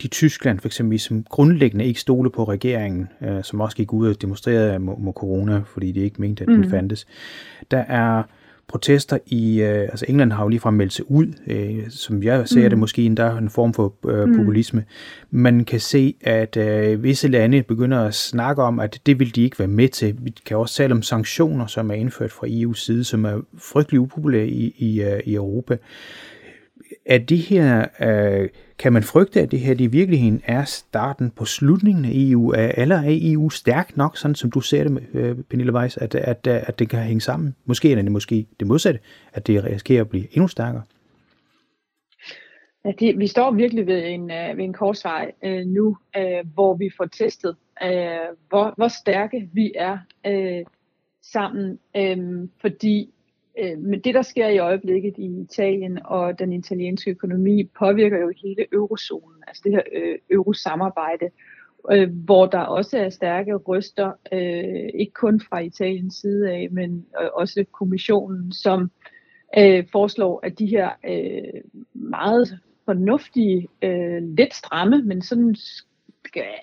10% 0.00 0.04
i 0.04 0.08
Tyskland, 0.08 0.60
for 0.60 0.68
eksempel, 0.68 1.00
som 1.00 1.22
grundlæggende 1.22 1.84
ikke 1.84 2.00
stole 2.00 2.30
på 2.30 2.44
regeringen, 2.44 3.08
øh, 3.22 3.44
som 3.44 3.60
også 3.60 3.76
gik 3.76 3.92
ud 3.92 4.08
og 4.08 4.22
demonstrerede 4.22 4.78
mod, 4.78 5.12
corona, 5.12 5.62
fordi 5.66 5.92
de 5.92 6.00
ikke 6.00 6.20
mente, 6.20 6.42
at 6.42 6.48
den 6.48 6.60
mm. 6.60 6.70
fandtes. 6.70 7.06
Der 7.70 7.78
er 7.78 8.22
protester 8.68 9.18
i, 9.26 9.62
øh, 9.62 9.80
altså 9.80 10.04
England 10.08 10.32
har 10.32 10.42
jo 10.42 10.48
ligefrem 10.48 10.74
meldt 10.74 10.92
sig 10.92 11.10
ud, 11.10 11.26
øh, 11.46 11.90
som 11.90 12.22
jeg 12.22 12.48
ser 12.48 12.62
mm. 12.62 12.70
det 12.70 12.78
måske 12.78 13.02
endda 13.02 13.30
en 13.30 13.50
form 13.50 13.74
for 13.74 13.94
øh, 14.08 14.28
mm. 14.28 14.36
populisme. 14.36 14.84
Man 15.30 15.64
kan 15.64 15.80
se, 15.80 16.14
at 16.20 16.56
øh, 16.56 17.02
visse 17.02 17.28
lande 17.28 17.62
begynder 17.62 18.00
at 18.00 18.14
snakke 18.14 18.62
om, 18.62 18.80
at 18.80 19.00
det 19.06 19.18
vil 19.18 19.34
de 19.34 19.42
ikke 19.42 19.58
være 19.58 19.68
med 19.68 19.88
til. 19.88 20.16
Vi 20.18 20.34
kan 20.46 20.56
også 20.56 20.74
tale 20.74 20.92
om 20.92 21.02
sanktioner, 21.02 21.66
som 21.66 21.90
er 21.90 21.94
indført 21.94 22.32
fra 22.32 22.46
EU's 22.46 22.84
side, 22.84 23.04
som 23.04 23.24
er 23.24 23.40
frygtelig 23.58 24.00
upopulære 24.00 24.46
i, 24.46 24.74
i, 24.78 25.02
øh, 25.02 25.20
i 25.24 25.34
Europa 25.34 25.76
er 27.06 27.18
det 27.18 27.38
her, 27.38 27.86
øh, 28.00 28.48
kan 28.78 28.92
man 28.92 29.02
frygte, 29.02 29.40
at 29.40 29.50
det 29.50 29.60
her 29.60 29.74
i 29.78 29.86
virkeligheden 29.86 30.42
er 30.44 30.64
starten 30.64 31.30
på 31.30 31.44
slutningen 31.44 32.04
af 32.04 32.10
EU? 32.14 32.52
Eller 32.52 32.96
er 32.96 33.18
EU 33.22 33.50
stærk 33.50 33.96
nok, 33.96 34.16
sådan 34.16 34.34
som 34.34 34.50
du 34.50 34.60
ser 34.60 34.84
det, 34.84 35.02
øh, 35.14 35.36
Pernille 35.50 35.74
Weiss, 35.74 35.96
at, 35.96 36.14
at, 36.14 36.46
at, 36.46 36.64
at 36.66 36.78
det 36.78 36.88
kan 36.88 36.98
hænge 36.98 37.20
sammen? 37.20 37.54
Måske 37.64 37.92
er 37.92 38.02
det 38.02 38.12
måske 38.12 38.46
det 38.60 38.66
modsatte, 38.66 39.00
at 39.32 39.46
det 39.46 39.64
risikerer 39.64 40.00
at 40.00 40.08
blive 40.08 40.26
endnu 40.32 40.48
stærkere? 40.48 40.82
Ja, 42.84 42.92
det, 43.00 43.18
vi 43.18 43.26
står 43.26 43.50
virkelig 43.50 43.86
ved 43.86 44.06
en, 44.06 44.30
øh, 44.30 44.56
ved 44.56 44.64
en 44.64 44.72
korsvej 44.72 45.32
øh, 45.44 45.66
nu, 45.66 45.96
øh, 46.16 46.46
hvor 46.54 46.74
vi 46.74 46.90
får 46.96 47.06
testet, 47.06 47.56
øh, 47.82 47.90
hvor, 48.48 48.74
hvor 48.76 48.88
stærke 48.88 49.48
vi 49.52 49.72
er 49.76 49.98
øh, 50.26 50.64
sammen, 51.22 51.78
øh, 51.96 52.48
fordi 52.60 53.14
Øh, 53.58 53.78
men 53.78 54.00
det, 54.00 54.14
der 54.14 54.22
sker 54.22 54.48
i 54.48 54.58
øjeblikket 54.58 55.14
i 55.18 55.40
Italien 55.40 55.98
og 56.04 56.38
den 56.38 56.52
italienske 56.52 57.10
økonomi, 57.10 57.64
påvirker 57.78 58.18
jo 58.18 58.32
hele 58.42 58.66
eurozonen, 58.72 59.42
altså 59.46 59.62
det 59.64 59.72
her 59.72 59.82
øh, 59.92 60.18
eurosamarbejde, 60.30 61.30
øh, 61.92 62.10
hvor 62.24 62.46
der 62.46 62.60
også 62.60 62.98
er 62.98 63.08
stærke 63.08 63.54
røster, 63.54 64.12
øh, 64.32 64.90
ikke 64.94 65.12
kun 65.12 65.40
fra 65.40 65.58
Italiens 65.58 66.14
side 66.14 66.50
af, 66.50 66.68
men 66.70 67.06
øh, 67.22 67.28
også 67.32 67.64
kommissionen, 67.72 68.52
som 68.52 68.90
øh, 69.58 69.84
foreslår, 69.92 70.40
at 70.42 70.58
de 70.58 70.66
her 70.66 70.90
øh, 71.08 71.60
meget 71.92 72.58
fornuftige, 72.84 73.68
øh, 73.82 74.22
lidt 74.22 74.54
stramme, 74.54 75.02
men 75.02 75.22
sådan 75.22 75.56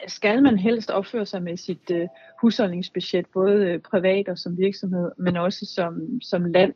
skal 0.08 0.44
man 0.44 0.58
helst 0.58 0.90
opføre 0.90 1.26
sig 1.26 1.44
med 1.44 1.58
sit 1.58 1.92
øh, 1.92 2.08
husholdningsbudget, 2.42 3.26
både 3.34 3.66
øh, 3.66 3.80
privat 3.80 4.30
og 4.30 4.38
som 4.38 4.58
virksomhed, 4.58 5.12
men 5.18 5.38
også 5.38 5.66
som, 5.76 6.22
som 6.22 6.46
land, 6.46 6.74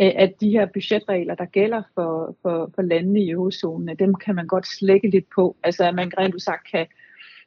øh, 0.00 0.12
at 0.16 0.32
de 0.40 0.50
her 0.50 0.66
budgetregler, 0.66 1.34
der 1.34 1.44
gælder 1.44 1.82
for, 1.94 2.36
for, 2.42 2.70
for 2.74 2.82
landene 2.82 3.20
i 3.20 3.30
eurozonen, 3.30 3.96
dem 3.96 4.14
kan 4.14 4.34
man 4.34 4.46
godt 4.46 4.66
slække 4.66 5.10
lidt 5.10 5.26
på. 5.34 5.56
Altså 5.62 5.84
at 5.84 5.94
man 5.94 6.12
rent 6.18 6.42
sagt 6.42 6.70
kan, 6.70 6.86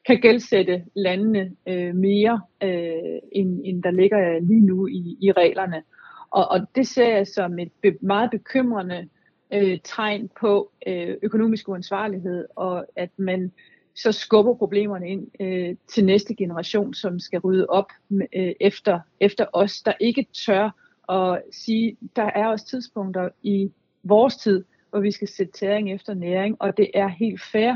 kan 0.05 0.21
gældsætte 0.21 0.83
landene 0.95 1.51
øh, 1.67 1.95
mere, 1.95 2.41
øh, 2.63 3.19
end, 3.31 3.61
end 3.65 3.83
der 3.83 3.91
ligger 3.91 4.39
lige 4.39 4.65
nu 4.65 4.87
i, 4.87 5.17
i 5.21 5.31
reglerne. 5.31 5.83
Og, 6.31 6.51
og 6.51 6.59
det 6.75 6.87
ser 6.87 7.15
jeg 7.15 7.27
som 7.27 7.59
et 7.59 7.71
be, 7.81 7.97
meget 8.01 8.31
bekymrende 8.31 9.09
øh, 9.53 9.77
tegn 9.83 10.29
på 10.39 10.71
øh, 10.87 11.15
økonomisk 11.23 11.69
uansvarlighed, 11.69 12.45
og 12.55 12.85
at 12.95 13.09
man 13.17 13.51
så 13.97 14.11
skubber 14.11 14.53
problemerne 14.53 15.09
ind 15.09 15.27
øh, 15.39 15.75
til 15.87 16.05
næste 16.05 16.35
generation, 16.35 16.93
som 16.93 17.19
skal 17.19 17.39
rydde 17.39 17.65
op 17.69 17.91
øh, 18.11 18.53
efter, 18.59 18.99
efter 19.19 19.45
os, 19.53 19.81
der 19.81 19.93
ikke 19.99 20.25
tør 20.45 20.69
at 21.09 21.41
sige, 21.51 21.97
der 22.15 22.23
er 22.35 22.47
også 22.47 22.65
tidspunkter 22.65 23.29
i 23.43 23.71
vores 24.03 24.35
tid, 24.35 24.63
hvor 24.89 24.99
vi 24.99 25.11
skal 25.11 25.27
sætte 25.27 25.53
tæring 25.53 25.91
efter 25.91 26.13
næring, 26.13 26.57
og 26.59 26.77
det 26.77 26.91
er 26.93 27.07
helt 27.07 27.41
fair 27.51 27.75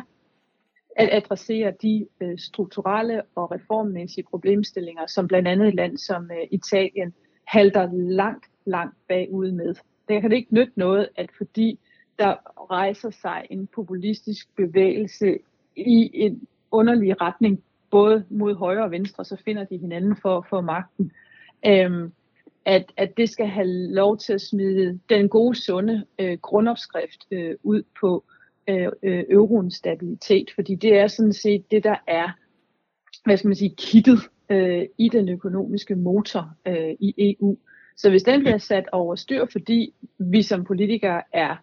at 0.95 1.09
adressere 1.11 1.73
de 1.81 2.07
øh, 2.21 2.39
strukturelle 2.39 3.21
og 3.35 3.51
reformmæssige 3.51 4.25
problemstillinger, 4.29 5.07
som 5.07 5.27
blandt 5.27 5.47
andet 5.47 5.67
et 5.67 5.75
land 5.75 5.97
som 5.97 6.31
øh, 6.31 6.47
Italien 6.51 7.13
halter 7.43 7.89
langt, 7.93 8.45
langt 8.65 8.95
bagud 9.07 9.51
med. 9.51 9.75
Det 10.07 10.21
kan 10.21 10.29
det 10.29 10.37
ikke 10.37 10.55
nytte 10.55 10.73
noget, 10.75 11.09
at 11.15 11.29
fordi 11.37 11.79
der 12.19 12.35
rejser 12.71 13.09
sig 13.09 13.47
en 13.49 13.67
populistisk 13.67 14.55
bevægelse 14.55 15.37
i 15.75 16.09
en 16.13 16.47
underlig 16.71 17.21
retning, 17.21 17.63
både 17.91 18.25
mod 18.29 18.55
højre 18.55 18.83
og 18.83 18.91
venstre, 18.91 19.25
så 19.25 19.37
finder 19.45 19.63
de 19.63 19.77
hinanden 19.77 20.15
for, 20.15 20.45
for 20.49 20.61
magten. 20.61 21.11
Øhm, 21.65 22.11
at, 22.65 22.91
at 22.97 23.17
det 23.17 23.29
skal 23.29 23.47
have 23.47 23.67
lov 23.67 24.17
til 24.17 24.33
at 24.33 24.41
smide 24.41 24.99
den 25.09 25.29
gode, 25.29 25.55
sunde 25.55 26.05
øh, 26.19 26.37
grundopskrift 26.37 27.25
øh, 27.31 27.55
ud 27.63 27.83
på 28.01 28.23
øh, 28.67 28.87
øh, 29.03 29.23
euroens 29.29 29.75
stabilitet, 29.75 30.51
fordi 30.55 30.75
det 30.75 30.97
er 30.97 31.07
sådan 31.07 31.33
set 31.33 31.71
det, 31.71 31.83
der 31.83 31.95
er, 32.07 32.29
hvad 33.25 33.37
skal 33.37 33.47
man 33.47 33.55
sige, 33.55 33.75
kittet 33.77 34.19
øh, 34.49 34.85
i 34.97 35.09
den 35.09 35.29
økonomiske 35.29 35.95
motor 35.95 36.55
øh, 36.67 36.95
i 36.99 37.35
EU. 37.39 37.57
Så 37.97 38.09
hvis 38.09 38.23
den 38.23 38.39
bliver 38.39 38.57
sat 38.57 38.85
over 38.91 39.15
styr, 39.15 39.45
fordi 39.51 39.93
vi 40.17 40.41
som 40.41 40.63
politikere 40.63 41.21
er 41.33 41.55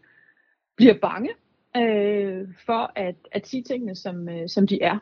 bliver 0.77 0.95
bange 1.03 1.31
øh, 1.77 2.49
for 2.67 2.93
at, 2.97 3.15
at 3.33 3.47
sige 3.47 3.63
tingene, 3.63 3.95
som, 3.95 4.29
øh, 4.29 4.49
som 4.49 4.67
de 4.67 4.83
er, 4.83 4.99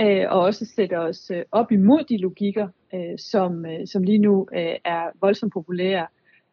øh, 0.00 0.24
og 0.28 0.40
også 0.40 0.64
sætter 0.64 0.98
os 0.98 1.30
øh, 1.30 1.44
op 1.52 1.72
imod 1.72 2.04
de 2.04 2.16
logikker, 2.16 2.68
øh, 2.94 3.18
som, 3.18 3.66
øh, 3.66 3.86
som 3.86 4.02
lige 4.02 4.18
nu 4.18 4.48
øh, 4.52 4.76
er 4.84 5.10
voldsomt 5.20 5.52
populære 5.52 6.06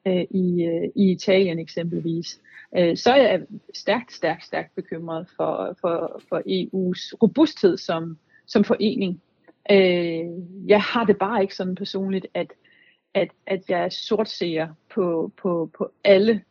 øh, 0.07 0.25
i, 0.29 0.63
øh, 0.63 0.89
i 0.95 1.11
Italien 1.11 1.59
eksempelvis, 1.59 2.41
øh, 2.77 2.97
så 2.97 3.11
er 3.11 3.21
jeg 3.21 3.41
stærkt, 3.73 4.13
stærkt, 4.13 4.45
stærkt 4.45 4.75
bekymret 4.75 5.27
for, 5.35 5.77
for, 5.81 6.21
for 6.29 6.39
EU's 6.39 7.17
robusthed 7.23 7.77
som, 7.77 8.17
som 8.45 8.63
forening. 8.63 9.21
Øh, 9.71 10.25
jeg 10.67 10.81
har 10.81 11.05
det 11.05 11.17
bare 11.17 11.41
ikke 11.41 11.55
sådan 11.55 11.75
personligt, 11.75 12.27
at, 12.33 12.53
at, 13.13 13.27
at 13.47 13.69
jeg 13.69 13.91
sortseer 13.91 14.67
på, 14.93 15.31
på, 15.41 15.69
på 15.77 15.91
alle 16.03 16.41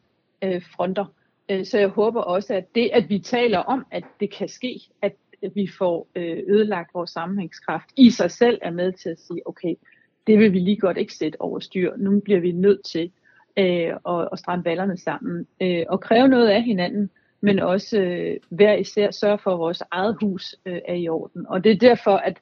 øh, 0.42 0.62
fronter. 0.76 1.04
Øh, 1.50 1.64
så 1.64 1.78
jeg 1.78 1.88
håber 1.88 2.20
også, 2.20 2.54
at 2.54 2.74
det, 2.74 2.90
at 2.92 3.08
vi 3.08 3.18
taler 3.18 3.58
om, 3.58 3.86
at 3.90 4.04
det 4.20 4.30
kan 4.30 4.48
ske, 4.48 4.80
at 5.02 5.12
vi 5.54 5.70
får 5.78 6.08
øh, 6.14 6.38
ødelagt 6.48 6.94
vores 6.94 7.10
sammenhængskraft, 7.10 7.88
i 7.96 8.10
sig 8.10 8.30
selv 8.30 8.58
er 8.62 8.70
med 8.70 8.92
til 8.92 9.08
at 9.08 9.18
sige, 9.18 9.48
okay, 9.48 9.74
det 10.26 10.38
vil 10.38 10.52
vi 10.52 10.58
lige 10.58 10.76
godt 10.76 10.96
ikke 10.96 11.14
sætte 11.14 11.40
over 11.40 11.60
styr. 11.60 11.96
Nu 11.96 12.20
bliver 12.20 12.40
vi 12.40 12.52
nødt 12.52 12.84
til 12.84 13.12
øh, 13.56 13.92
at, 14.08 14.28
at 14.32 14.38
stramme 14.38 14.64
ballerne 14.64 14.96
sammen 14.96 15.46
øh, 15.60 15.84
og 15.88 16.00
kræve 16.00 16.28
noget 16.28 16.48
af 16.48 16.62
hinanden, 16.62 17.10
men 17.40 17.58
også 17.58 18.00
øh, 18.00 18.36
hver 18.48 18.74
især 18.74 19.10
sørge 19.10 19.38
for, 19.38 19.52
at 19.52 19.58
vores 19.58 19.82
eget 19.90 20.16
hus 20.20 20.56
øh, 20.66 20.80
er 20.88 20.94
i 20.94 21.08
orden. 21.08 21.46
Og 21.48 21.64
det 21.64 21.72
er 21.72 21.76
derfor, 21.76 22.16
at 22.16 22.36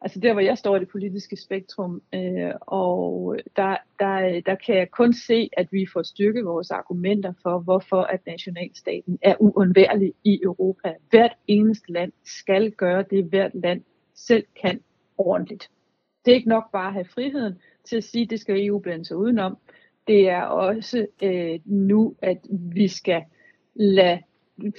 altså 0.00 0.20
der 0.20 0.32
hvor 0.32 0.40
jeg 0.40 0.58
står 0.58 0.76
i 0.76 0.80
det 0.80 0.88
politiske 0.88 1.36
spektrum, 1.36 2.02
øh, 2.14 2.52
og 2.60 3.36
der, 3.56 3.76
der, 3.98 4.40
der 4.46 4.54
kan 4.54 4.76
jeg 4.76 4.90
kun 4.90 5.12
se, 5.12 5.50
at 5.52 5.68
vi 5.72 5.86
får 5.92 6.02
styrket 6.02 6.44
vores 6.44 6.70
argumenter 6.70 7.32
for, 7.42 7.58
hvorfor 7.58 8.02
at 8.02 8.26
nationalstaten 8.26 9.18
er 9.22 9.34
uundværlig 9.40 10.14
i 10.24 10.40
Europa. 10.42 10.94
Hvert 11.10 11.32
eneste 11.46 11.92
land 11.92 12.12
skal 12.24 12.70
gøre 12.70 13.04
det, 13.10 13.24
hvert 13.24 13.54
land 13.54 13.82
selv 14.14 14.44
kan 14.62 14.80
ordentligt. 15.18 15.70
Det 16.24 16.30
er 16.30 16.36
ikke 16.36 16.48
nok 16.48 16.72
bare 16.72 16.86
at 16.86 16.92
have 16.92 17.04
friheden 17.04 17.54
til 17.84 17.96
at 17.96 18.04
sige, 18.04 18.22
at 18.22 18.30
det 18.30 18.40
skal 18.40 18.66
EU 18.66 18.78
blande 18.78 19.04
sig 19.04 19.16
udenom. 19.16 19.56
Det 20.06 20.28
er 20.28 20.42
også 20.42 21.06
øh, 21.22 21.60
nu, 21.64 22.16
at 22.22 22.38
vi 22.50 22.88
skal 22.88 23.22
lade 23.74 24.18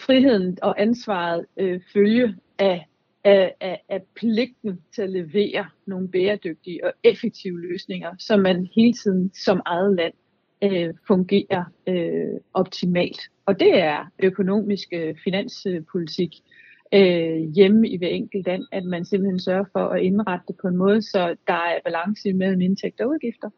friheden 0.02 0.58
og 0.62 0.82
ansvaret 0.82 1.46
øh, 1.58 1.82
følge 1.94 2.36
af 2.60 2.88
af, 3.24 3.56
af, 3.62 3.82
af 3.90 4.02
pligten 4.16 4.82
til 4.96 5.02
at 5.02 5.10
levere 5.10 5.66
nogle 5.86 6.08
bæredygtige 6.08 6.86
og 6.86 6.94
effektive 7.04 7.62
løsninger, 7.62 8.12
så 8.20 8.38
man 8.38 8.68
hele 8.76 8.94
tiden 8.94 9.32
som 9.34 9.62
eget 9.66 9.96
land 9.96 10.14
øh, 10.64 10.94
fungerer 11.08 11.64
øh, 11.88 12.40
optimalt. 12.54 13.22
Og 13.46 13.60
det 13.60 13.80
er 13.80 14.12
økonomisk 14.24 14.88
øh, 14.92 15.16
finanspolitik 15.24 16.30
øh, 16.94 17.38
hjemme 17.56 17.90
i 17.90 17.98
hver 17.98 18.08
enkelt 18.08 18.46
land, 18.48 18.64
at 18.72 18.84
man 18.84 19.06
simpelthen 19.06 19.40
sørger 19.40 19.66
for 19.72 19.88
at 19.88 20.02
indrette 20.02 20.46
det 20.48 20.56
på 20.62 20.68
en 20.68 20.78
måde, 20.78 21.02
så 21.02 21.36
der 21.48 21.54
er 21.54 21.80
balance 21.84 22.34
mellem 22.34 22.62
indtægter 22.62 23.06
og 23.06 23.10
udgifter. 23.10 23.50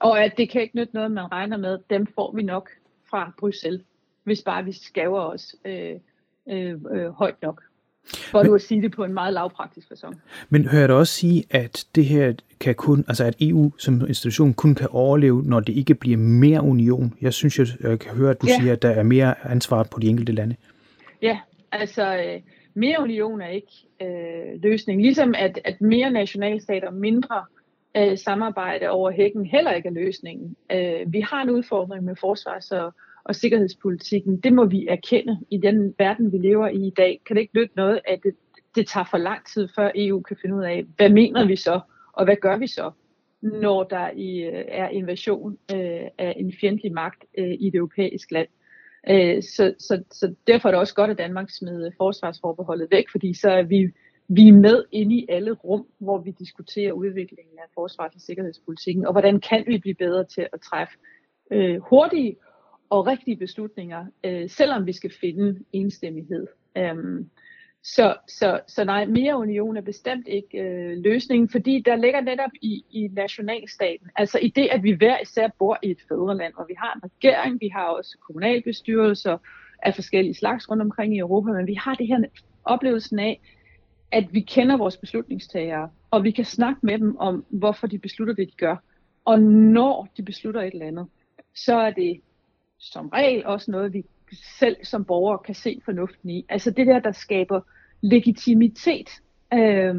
Og 0.00 0.24
at 0.24 0.32
det 0.36 0.50
kan 0.50 0.62
ikke 0.62 0.76
nytte 0.76 0.94
noget, 0.94 1.10
man 1.10 1.32
regner 1.32 1.56
med, 1.56 1.78
dem 1.90 2.06
får 2.06 2.36
vi 2.36 2.42
nok 2.42 2.70
fra 3.10 3.32
Bruxelles, 3.38 3.82
hvis 4.24 4.42
bare 4.42 4.64
vi 4.64 4.72
skaver 4.72 5.20
os 5.20 5.56
øh, 5.64 5.94
øh, 6.50 6.80
øh, 6.92 7.10
højt 7.10 7.42
nok. 7.42 7.62
For 8.04 8.42
men, 8.42 8.54
at 8.54 8.62
sige 8.62 8.82
det 8.82 8.92
på 8.92 9.04
en 9.04 9.14
meget 9.14 9.34
lavpraktisk 9.34 9.88
fasong. 9.88 10.20
Men 10.48 10.68
hører 10.68 10.86
du 10.86 10.94
også 10.94 11.12
sige, 11.12 11.44
at 11.50 11.84
det 11.94 12.04
her 12.04 12.32
kan 12.60 12.74
kun, 12.74 13.04
altså 13.08 13.24
at 13.24 13.34
EU 13.40 13.72
som 13.78 14.06
institution 14.08 14.54
kun 14.54 14.74
kan 14.74 14.88
overleve, 14.90 15.42
når 15.42 15.60
det 15.60 15.72
ikke 15.72 15.94
bliver 15.94 16.16
mere 16.16 16.62
union? 16.62 17.14
Jeg 17.20 17.32
synes, 17.32 17.58
jeg, 17.58 17.66
jeg 17.80 17.98
kan 17.98 18.16
høre, 18.16 18.30
at 18.30 18.42
du 18.42 18.46
ja. 18.46 18.60
siger, 18.60 18.72
at 18.72 18.82
der 18.82 18.90
er 18.90 19.02
mere 19.02 19.34
ansvar 19.46 19.82
på 19.82 20.00
de 20.00 20.08
enkelte 20.08 20.32
lande. 20.32 20.56
Ja, 21.22 21.38
altså 21.72 22.16
øh, 22.16 22.40
mere 22.74 23.00
union 23.00 23.40
er 23.40 23.48
ikke 23.48 23.72
øh, 24.02 24.62
løsningen. 24.62 25.02
Ligesom 25.02 25.34
at, 25.38 25.58
at 25.64 25.80
mere 25.80 26.10
nationalstater 26.10 26.88
og 26.88 26.94
mindre 26.94 27.44
øh, 27.96 28.18
samarbejde 28.18 28.88
over 28.88 29.10
hækken 29.10 29.46
heller 29.46 29.72
ikke 29.72 29.88
er 29.88 29.92
løsningen. 29.92 30.56
Øh, 30.72 31.12
vi 31.12 31.20
har 31.20 31.42
en 31.42 31.50
udfordring 31.50 32.04
med 32.04 32.16
forsvars- 32.16 32.72
og 32.72 32.94
og 33.24 33.34
sikkerhedspolitikken, 33.34 34.40
det 34.40 34.52
må 34.52 34.64
vi 34.64 34.86
erkende 34.86 35.40
i 35.50 35.58
den 35.58 35.94
verden, 35.98 36.32
vi 36.32 36.38
lever 36.38 36.68
i 36.68 36.86
i 36.86 36.90
dag. 36.90 37.20
Kan 37.26 37.36
det 37.36 37.40
ikke 37.40 37.58
nytte 37.58 37.76
noget, 37.76 38.00
at 38.04 38.20
det, 38.22 38.34
det 38.74 38.88
tager 38.88 39.04
for 39.10 39.18
lang 39.18 39.46
tid, 39.46 39.68
før 39.76 39.90
EU 39.94 40.20
kan 40.20 40.36
finde 40.42 40.56
ud 40.56 40.62
af, 40.62 40.84
hvad 40.96 41.08
mener 41.08 41.46
vi 41.46 41.56
så, 41.56 41.80
og 42.12 42.24
hvad 42.24 42.36
gør 42.36 42.56
vi 42.56 42.66
så, 42.66 42.90
når 43.42 43.84
der 43.84 44.10
i, 44.10 44.38
øh, 44.38 44.64
er 44.68 44.88
invasion 44.88 45.58
øh, 45.74 46.08
af 46.18 46.34
en 46.36 46.52
fjendtlig 46.60 46.92
magt 46.92 47.24
øh, 47.38 47.50
i 47.50 47.66
et 47.68 47.74
europæisk 47.74 48.30
land. 48.30 48.48
Øh, 49.10 49.42
så, 49.42 49.74
så, 49.78 50.02
så 50.10 50.34
derfor 50.46 50.68
er 50.68 50.72
det 50.72 50.80
også 50.80 50.94
godt, 50.94 51.10
at 51.10 51.18
Danmark 51.18 51.50
smider 51.50 51.90
forsvarsforbeholdet 51.96 52.88
væk, 52.90 53.10
fordi 53.10 53.34
så 53.34 53.50
er 53.50 53.62
vi, 53.62 53.92
vi 54.28 54.48
er 54.48 54.52
med 54.52 54.84
inde 54.92 55.14
i 55.14 55.26
alle 55.28 55.52
rum, 55.52 55.86
hvor 55.98 56.18
vi 56.18 56.30
diskuterer 56.30 56.92
udviklingen 56.92 57.58
af 57.58 57.64
forsvars- 57.74 58.14
og 58.14 58.20
sikkerhedspolitikken, 58.20 59.06
og 59.06 59.12
hvordan 59.12 59.40
kan 59.40 59.64
vi 59.66 59.78
blive 59.78 59.94
bedre 59.94 60.24
til 60.24 60.46
at 60.52 60.60
træffe 60.60 60.94
øh, 61.50 61.78
hurtige 61.80 62.36
og 62.92 63.06
rigtige 63.06 63.36
beslutninger, 63.36 64.06
øh, 64.24 64.50
selvom 64.50 64.86
vi 64.86 64.92
skal 64.92 65.12
finde 65.20 65.64
enstemmighed. 65.72 66.46
Øhm, 66.76 67.30
så, 67.82 68.16
så, 68.28 68.60
så 68.68 68.84
nej, 68.84 69.06
mere 69.06 69.36
union 69.36 69.76
er 69.76 69.80
bestemt 69.80 70.28
ikke 70.28 70.58
øh, 70.58 70.98
løsningen, 70.98 71.48
fordi 71.48 71.82
der 71.86 71.96
ligger 71.96 72.20
netop 72.20 72.50
i, 72.62 72.84
i 72.90 73.08
nationalstaten, 73.08 74.08
altså 74.16 74.38
i 74.38 74.48
det, 74.48 74.68
at 74.72 74.82
vi 74.82 74.90
hver 74.90 75.20
især 75.22 75.48
bor 75.58 75.78
i 75.82 75.90
et 75.90 75.98
fædreland, 76.08 76.54
og 76.56 76.64
vi 76.68 76.74
har 76.78 76.94
en 76.94 77.10
regering, 77.10 77.60
vi 77.60 77.68
har 77.68 77.84
også 77.84 78.18
kommunalbestyrelser 78.26 79.38
af 79.82 79.94
forskellige 79.94 80.34
slags 80.34 80.70
rundt 80.70 80.82
omkring 80.82 81.16
i 81.16 81.18
Europa, 81.18 81.52
men 81.52 81.66
vi 81.66 81.74
har 81.74 81.94
det 81.94 82.06
her 82.06 82.18
oplevelsen 82.64 83.18
af, 83.18 83.40
at 84.10 84.24
vi 84.32 84.40
kender 84.40 84.76
vores 84.76 84.96
beslutningstagere, 84.96 85.90
og 86.10 86.24
vi 86.24 86.30
kan 86.30 86.44
snakke 86.44 86.80
med 86.82 86.98
dem 86.98 87.16
om, 87.16 87.44
hvorfor 87.48 87.86
de 87.86 87.98
beslutter 87.98 88.34
det, 88.34 88.48
de 88.48 88.56
gør. 88.56 88.76
Og 89.24 89.40
når 89.40 90.08
de 90.16 90.22
beslutter 90.22 90.60
et 90.60 90.72
eller 90.72 90.86
andet, 90.86 91.06
så 91.54 91.74
er 91.74 91.90
det 91.90 92.20
som 92.82 93.08
regel 93.08 93.46
også 93.46 93.70
noget, 93.70 93.92
vi 93.92 94.04
selv 94.58 94.76
som 94.82 95.04
borgere 95.04 95.38
kan 95.38 95.54
se 95.54 95.80
fornuften 95.84 96.30
i. 96.30 96.46
Altså 96.48 96.70
det 96.70 96.86
der, 96.86 96.98
der 96.98 97.12
skaber 97.12 97.60
legitimitet 98.00 99.08
øh, 99.54 99.96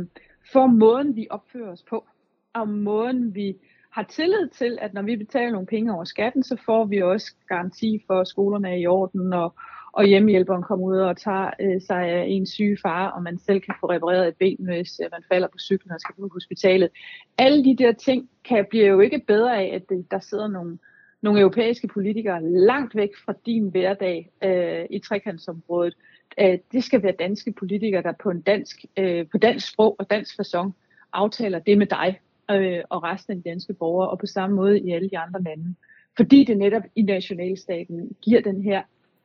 for 0.52 0.68
måden, 0.68 1.16
vi 1.16 1.28
opfører 1.30 1.72
os 1.72 1.84
på, 1.90 2.06
og 2.54 2.70
måden, 2.70 3.36
vi 3.36 3.56
har 3.92 4.04
tillid 4.04 4.50
til, 4.50 4.78
at 4.82 4.94
når 4.94 5.02
vi 5.02 5.16
betaler 5.16 5.52
nogle 5.52 5.68
penge 5.68 5.94
over 5.94 6.04
skatten, 6.04 6.44
så 6.44 6.58
får 6.66 6.86
vi 6.86 7.02
også 7.02 7.36
garanti 7.48 8.04
for, 8.08 8.22
at 8.22 8.28
skolerne 8.28 8.70
er 8.70 8.76
i 8.76 8.88
orden, 8.88 9.34
og, 9.34 9.54
og 9.92 10.06
hjemmehjælperen 10.06 10.64
kommer 10.64 10.86
ud 10.86 10.98
og 10.98 11.18
tager 11.18 11.50
øh, 11.60 11.82
sig 11.82 12.02
af 12.02 12.26
en 12.28 12.46
syge 12.46 12.78
far, 12.82 13.08
og 13.08 13.24
man 13.24 13.40
selv 13.40 13.62
kan 13.62 13.74
få 13.80 13.90
repareret 13.90 14.28
et 14.28 14.36
ben, 14.36 14.58
hvis 14.60 15.02
øh, 15.04 15.10
man 15.12 15.24
falder 15.32 15.48
på 15.48 15.58
cyklen 15.60 15.92
og 15.92 16.00
skal 16.00 16.16
på 16.16 16.30
hospitalet. 16.34 16.90
Alle 17.38 17.66
de 17.66 17.76
der 17.78 17.92
ting 17.92 18.30
kan, 18.46 18.66
bliver 18.70 18.88
jo 18.88 19.00
ikke 19.00 19.24
bedre 19.28 19.58
af, 19.58 19.76
at 19.76 19.90
det, 19.90 20.12
der 20.12 20.20
sidder 20.20 20.48
nogle 20.48 20.78
nogle 21.24 21.40
europæiske 21.40 21.88
politikere 21.88 22.44
langt 22.44 22.96
væk 22.96 23.10
fra 23.26 23.34
din 23.46 23.68
hverdag 23.68 24.32
øh, 24.44 24.86
i 24.90 25.00
trekantsområdet. 25.00 25.98
Øh, 26.40 26.58
det 26.72 26.84
skal 26.84 27.04
være 27.04 27.14
danske 27.20 27.52
politikere, 27.52 28.04
der 28.04 28.12
på, 28.24 28.30
en 28.30 28.42
dansk, 28.42 28.86
øh, 28.98 29.26
på 29.32 29.38
dansk 29.38 29.72
sprog 29.72 29.96
og 30.00 30.10
dansk 30.10 30.36
fasong 30.36 30.76
aftaler 31.14 31.60
det 31.60 31.78
med 31.78 31.88
dig 31.88 32.20
øh, 32.52 32.84
og 32.90 33.04
resten 33.04 33.38
af 33.38 33.44
de 33.44 33.50
danske 33.50 33.74
borgere, 33.74 34.10
og 34.10 34.20
på 34.20 34.26
samme 34.26 34.56
måde 34.56 34.80
i 34.80 34.92
alle 34.92 35.10
de 35.10 35.18
andre 35.18 35.42
lande. 35.42 35.76
Fordi 36.18 36.44
det 36.44 36.58
netop 36.58 36.84
i 36.96 37.02
nationalstaten 37.02 38.16
giver 38.22 38.42
den 38.42 38.64
her, 38.64 38.82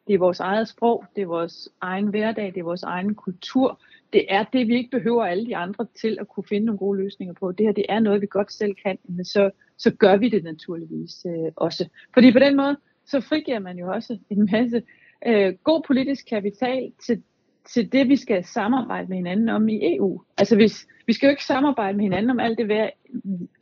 det 0.06 0.14
er 0.14 0.18
vores 0.18 0.40
eget 0.40 0.68
sprog, 0.68 1.04
det 1.16 1.22
er 1.22 1.26
vores 1.26 1.68
egen 1.80 2.06
hverdag, 2.06 2.46
det 2.46 2.58
er 2.60 2.64
vores 2.64 2.82
egen 2.82 3.14
kultur, 3.14 3.80
det 4.12 4.24
er 4.28 4.44
det, 4.52 4.68
vi 4.68 4.76
ikke 4.76 4.90
behøver 4.90 5.24
alle 5.24 5.46
de 5.46 5.56
andre 5.56 5.86
til 6.00 6.18
at 6.20 6.28
kunne 6.28 6.44
finde 6.48 6.66
nogle 6.66 6.78
gode 6.78 7.02
løsninger 7.02 7.34
på. 7.34 7.52
Det 7.52 7.66
her, 7.66 7.72
det 7.72 7.86
er 7.88 8.00
noget, 8.00 8.20
vi 8.20 8.26
godt 8.30 8.52
selv 8.52 8.74
kan, 8.74 8.98
men 9.04 9.24
så, 9.24 9.50
så 9.78 9.94
gør 9.94 10.16
vi 10.16 10.28
det 10.28 10.44
naturligvis 10.44 11.26
øh, 11.26 11.52
også. 11.56 11.88
Fordi 12.14 12.32
på 12.32 12.38
den 12.38 12.56
måde, 12.56 12.76
så 13.06 13.20
frigiver 13.20 13.58
man 13.58 13.78
jo 13.78 13.92
også 13.92 14.18
en 14.30 14.48
masse 14.52 14.82
øh, 15.26 15.54
god 15.64 15.82
politisk 15.86 16.28
kapital 16.28 16.92
til, 17.06 17.22
til 17.68 17.92
det, 17.92 18.08
vi 18.08 18.16
skal 18.16 18.44
samarbejde 18.44 19.08
med 19.08 19.16
hinanden 19.16 19.48
om 19.48 19.68
i 19.68 19.96
EU. 19.96 20.22
Altså 20.38 20.56
hvis, 20.56 20.88
vi 21.06 21.12
skal 21.12 21.26
jo 21.26 21.30
ikke 21.30 21.44
samarbejde 21.44 21.96
med 21.96 22.04
hinanden 22.04 22.30
om 22.30 22.40
alt 22.40 22.58
det, 22.58 22.66
hver, 22.66 22.90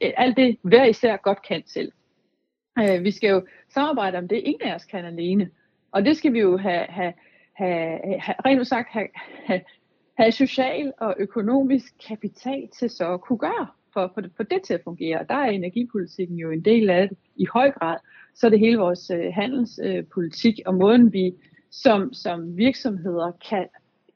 alt 0.00 0.36
det 0.36 0.58
hver 0.62 0.84
især 0.84 1.16
godt 1.16 1.42
kan 1.48 1.62
selv. 1.66 1.92
Øh, 2.78 3.04
vi 3.04 3.10
skal 3.10 3.30
jo 3.30 3.46
samarbejde 3.68 4.18
om 4.18 4.28
det, 4.28 4.36
ingen 4.36 4.68
af 4.68 4.74
os 4.74 4.84
kan 4.84 5.04
alene. 5.04 5.50
Og 5.92 6.04
det 6.04 6.16
skal 6.16 6.32
vi 6.32 6.40
jo 6.40 6.56
have, 6.56 6.84
have, 6.88 7.12
have, 7.52 7.98
have 8.20 8.34
rent 8.44 8.66
sagt 8.66 8.88
have, 8.90 9.08
have 9.46 9.60
have 10.16 10.32
social 10.32 10.92
og 10.98 11.14
økonomisk 11.18 11.94
kapital 12.08 12.68
til 12.78 12.90
så 12.90 13.12
at 13.12 13.20
kunne 13.20 13.38
gøre. 13.38 13.66
for 13.92 14.00
at 14.00 14.30
få 14.36 14.42
det 14.42 14.62
til 14.62 14.74
at 14.74 14.80
fungere. 14.84 15.24
Der 15.28 15.34
er 15.34 15.50
energipolitikken 15.50 16.36
jo 16.36 16.50
en 16.50 16.64
del 16.64 16.90
af 16.90 17.08
det 17.08 17.18
i 17.36 17.46
høj 17.52 17.70
grad. 17.70 17.96
Så 18.34 18.46
er 18.46 18.50
det 18.50 18.58
hele 18.58 18.78
vores 18.78 19.10
øh, 19.10 19.32
handelspolitik 19.34 20.60
og 20.66 20.74
måden, 20.74 21.12
vi 21.12 21.32
som, 21.70 22.12
som 22.12 22.56
virksomheder 22.56 23.32
kan, 23.48 23.66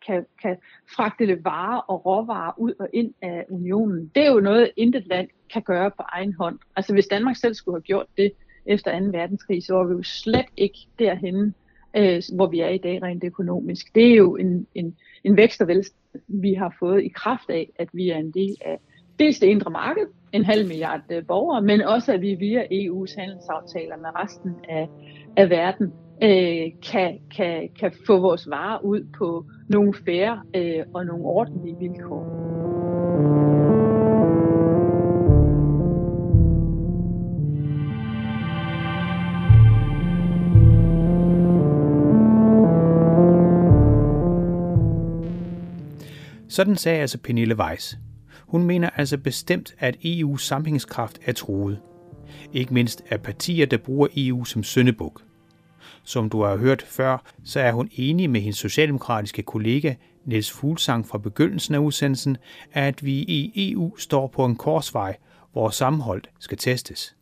kan, 0.06 0.26
kan 0.42 0.56
fragte 0.96 1.44
varer 1.44 1.78
og 1.78 2.06
råvarer 2.06 2.52
ud 2.58 2.74
og 2.78 2.88
ind 2.92 3.14
af 3.22 3.44
unionen. 3.50 4.10
Det 4.14 4.26
er 4.26 4.30
jo 4.30 4.40
noget, 4.40 4.70
intet 4.76 5.06
land 5.06 5.28
kan 5.52 5.62
gøre 5.62 5.90
på 5.90 6.02
egen 6.08 6.34
hånd. 6.34 6.58
Altså 6.76 6.92
hvis 6.92 7.06
Danmark 7.06 7.36
selv 7.36 7.54
skulle 7.54 7.76
have 7.76 7.82
gjort 7.82 8.06
det 8.16 8.32
efter 8.66 9.00
2. 9.00 9.06
verdenskrig, 9.06 9.62
så 9.64 9.74
var 9.74 9.84
vi 9.84 9.92
jo 9.92 10.02
slet 10.02 10.46
ikke 10.56 10.78
derhenne, 10.98 11.54
øh, 11.96 12.22
hvor 12.34 12.46
vi 12.46 12.60
er 12.60 12.68
i 12.68 12.78
dag 12.78 13.02
rent 13.02 13.24
økonomisk. 13.24 13.94
Det 13.94 14.10
er 14.10 14.14
jo 14.14 14.36
en, 14.36 14.66
en, 14.74 14.96
en 15.24 15.36
vækst 15.36 15.60
og 15.60 15.68
velstand, 15.68 16.22
vi 16.28 16.54
har 16.54 16.76
fået 16.78 17.02
i 17.02 17.08
kraft 17.08 17.50
af, 17.50 17.68
at 17.78 17.88
vi 17.92 18.10
er 18.10 18.16
en 18.16 18.30
del 18.30 18.56
af 18.64 18.78
dels 19.18 19.38
det 19.38 19.46
indre 19.46 19.70
marked, 19.70 20.06
en 20.32 20.44
halv 20.44 20.68
milliard 20.68 21.00
øh, 21.10 21.26
borgere, 21.26 21.62
men 21.62 21.82
også 21.82 22.12
at 22.12 22.20
vi 22.20 22.34
via 22.34 22.62
EU's 22.62 23.20
handelsaftaler 23.20 23.96
med 23.96 24.08
resten 24.14 24.50
af, 24.68 24.88
af 25.36 25.50
verden 25.50 25.92
øh, 26.22 26.72
kan, 26.90 27.18
kan, 27.36 27.68
kan 27.80 27.92
få 28.06 28.20
vores 28.20 28.50
varer 28.50 28.84
ud 28.84 29.06
på 29.18 29.44
nogle 29.68 29.94
færre 29.94 30.42
øh, 30.56 30.84
og 30.94 31.06
nogle 31.06 31.24
ordentlige 31.24 31.76
vilkår. 31.78 32.59
Sådan 46.60 46.76
sagde 46.76 47.00
altså 47.00 47.18
Pernille 47.18 47.58
Weiss. 47.58 47.98
Hun 48.46 48.62
mener 48.64 48.90
altså 48.96 49.18
bestemt, 49.18 49.74
at 49.78 49.96
EU's 50.04 50.38
sammenhængskraft 50.38 51.18
er 51.24 51.32
truet. 51.32 51.80
Ikke 52.52 52.74
mindst 52.74 53.02
af 53.10 53.22
partier, 53.22 53.66
der 53.66 53.76
bruger 53.76 54.08
EU 54.16 54.44
som 54.44 54.62
søndebuk. 54.62 55.22
Som 56.02 56.30
du 56.30 56.42
har 56.42 56.56
hørt 56.56 56.82
før, 56.82 57.32
så 57.44 57.60
er 57.60 57.72
hun 57.72 57.88
enig 57.92 58.30
med 58.30 58.40
hendes 58.40 58.58
socialdemokratiske 58.58 59.42
kollega 59.42 59.94
Niels 60.24 60.50
Fuglsang 60.50 61.06
fra 61.06 61.18
begyndelsen 61.18 61.74
af 61.74 61.78
udsendelsen, 61.78 62.36
at 62.72 63.04
vi 63.04 63.12
i 63.12 63.72
EU 63.72 63.96
står 63.96 64.26
på 64.26 64.44
en 64.44 64.56
korsvej, 64.56 65.16
hvor 65.52 65.70
sammenhold 65.70 66.22
skal 66.38 66.58
testes. 66.58 67.16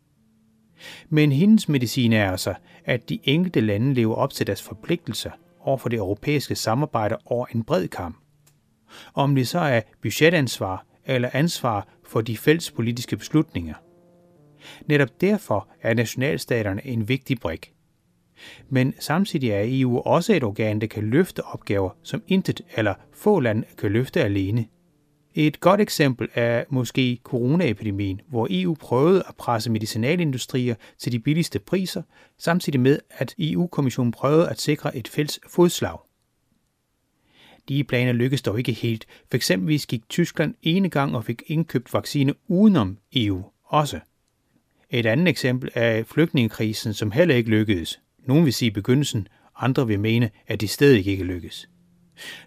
Men 1.09 1.33
hendes 1.33 1.69
medicin 1.69 2.13
er 2.13 2.31
altså, 2.31 2.55
at 2.85 3.09
de 3.09 3.19
enkelte 3.25 3.61
lande 3.61 3.95
lever 3.95 4.15
op 4.15 4.33
til 4.33 4.47
deres 4.47 4.63
forpligtelser 4.63 5.31
over 5.61 5.79
for 5.79 5.89
det 5.89 5.97
europæiske 5.97 6.55
samarbejde 6.55 7.17
over 7.27 7.47
en 7.47 7.65
bred 7.65 7.89
kamp. 7.89 8.17
Om 9.15 9.35
det 9.35 9.49
så 9.49 9.59
er 9.59 9.81
budgetansvar 10.03 10.87
eller 11.07 11.31
ansvar 11.33 11.89
for 12.05 12.21
de 12.21 12.37
fællespolitiske 12.37 13.17
beslutninger. 13.17 13.75
Netop 14.87 15.21
derfor 15.21 15.69
er 15.83 15.95
nationalstaterne 15.95 16.87
en 16.87 17.09
vigtig 17.09 17.41
brik. 17.41 17.73
Men 18.69 18.95
samtidig 18.99 19.51
er 19.51 19.63
EU 19.65 19.99
også 20.01 20.33
et 20.35 20.45
organ, 20.45 20.81
der 20.81 20.87
kan 20.87 21.05
løfte 21.05 21.45
opgaver, 21.45 21.91
som 22.03 22.23
intet 22.29 22.61
eller 22.77 22.95
få 23.15 23.41
lande 23.41 23.65
kan 23.79 23.91
løfte 23.91 24.23
alene. 24.23 24.67
Et 25.35 25.61
godt 25.61 25.81
eksempel 25.81 26.29
er 26.35 26.65
måske 26.71 27.21
coronaepidemien, 27.25 28.21
hvor 28.29 28.47
EU 28.51 28.75
prøvede 28.75 29.23
at 29.29 29.37
presse 29.37 29.71
medicinalindustrier 29.71 30.75
til 30.99 31.13
de 31.13 31.19
billigste 31.19 31.59
priser, 31.59 32.03
samtidig 32.39 32.81
med 32.81 32.99
at 33.11 33.35
EU-kommissionen 33.39 34.13
prøvede 34.13 34.49
at 34.49 34.61
sikre 34.61 34.97
et 34.97 35.09
fælles 35.09 35.41
fodslag. 35.49 35.99
De 37.69 37.85
planer 37.85 38.13
lykkedes 38.13 38.43
dog 38.43 38.59
ikke 38.59 38.73
helt. 38.73 39.07
For 39.31 39.37
eksempelvis 39.37 39.87
gik 39.87 40.09
Tyskland 40.09 40.55
ene 40.63 40.91
gang 40.91 41.17
og 41.17 41.25
fik 41.25 41.43
indkøbt 41.47 41.95
vaccine 41.95 42.35
udenom 42.49 42.99
EU 43.17 43.43
også. 43.65 44.01
Et 44.91 45.07
andet 45.07 45.29
eksempel 45.29 45.71
er 45.75 46.05
flygtningekrisen, 46.05 46.95
som 46.95 47.11
heller 47.11 47.35
ikke 47.35 47.51
lykkedes. 47.51 48.01
Nogle 48.27 48.45
vil 48.45 48.53
sige 48.53 48.71
begyndelsen, 48.71 49.29
andre 49.57 49.87
vil 49.87 50.01
mene, 50.01 50.31
at 50.47 50.61
det 50.61 50.71
stadig 50.71 51.07
ikke 51.07 51.25
lykkes. 51.25 51.69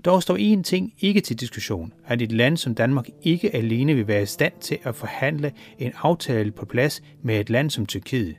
Dog 0.05 0.23
står 0.23 0.37
en 0.37 0.63
ting 0.63 0.93
ikke 0.99 1.21
til 1.21 1.39
diskussion, 1.39 1.93
at 2.07 2.21
et 2.21 2.31
land 2.31 2.57
som 2.57 2.75
Danmark 2.75 3.05
ikke 3.21 3.55
alene 3.55 3.95
vil 3.95 4.07
være 4.07 4.23
i 4.23 4.25
stand 4.25 4.53
til 4.61 4.77
at 4.83 4.95
forhandle 4.95 5.51
en 5.77 5.91
aftale 5.95 6.51
på 6.51 6.65
plads 6.65 7.01
med 7.23 7.39
et 7.39 7.49
land 7.49 7.69
som 7.69 7.85
Tyrkiet. 7.85 8.35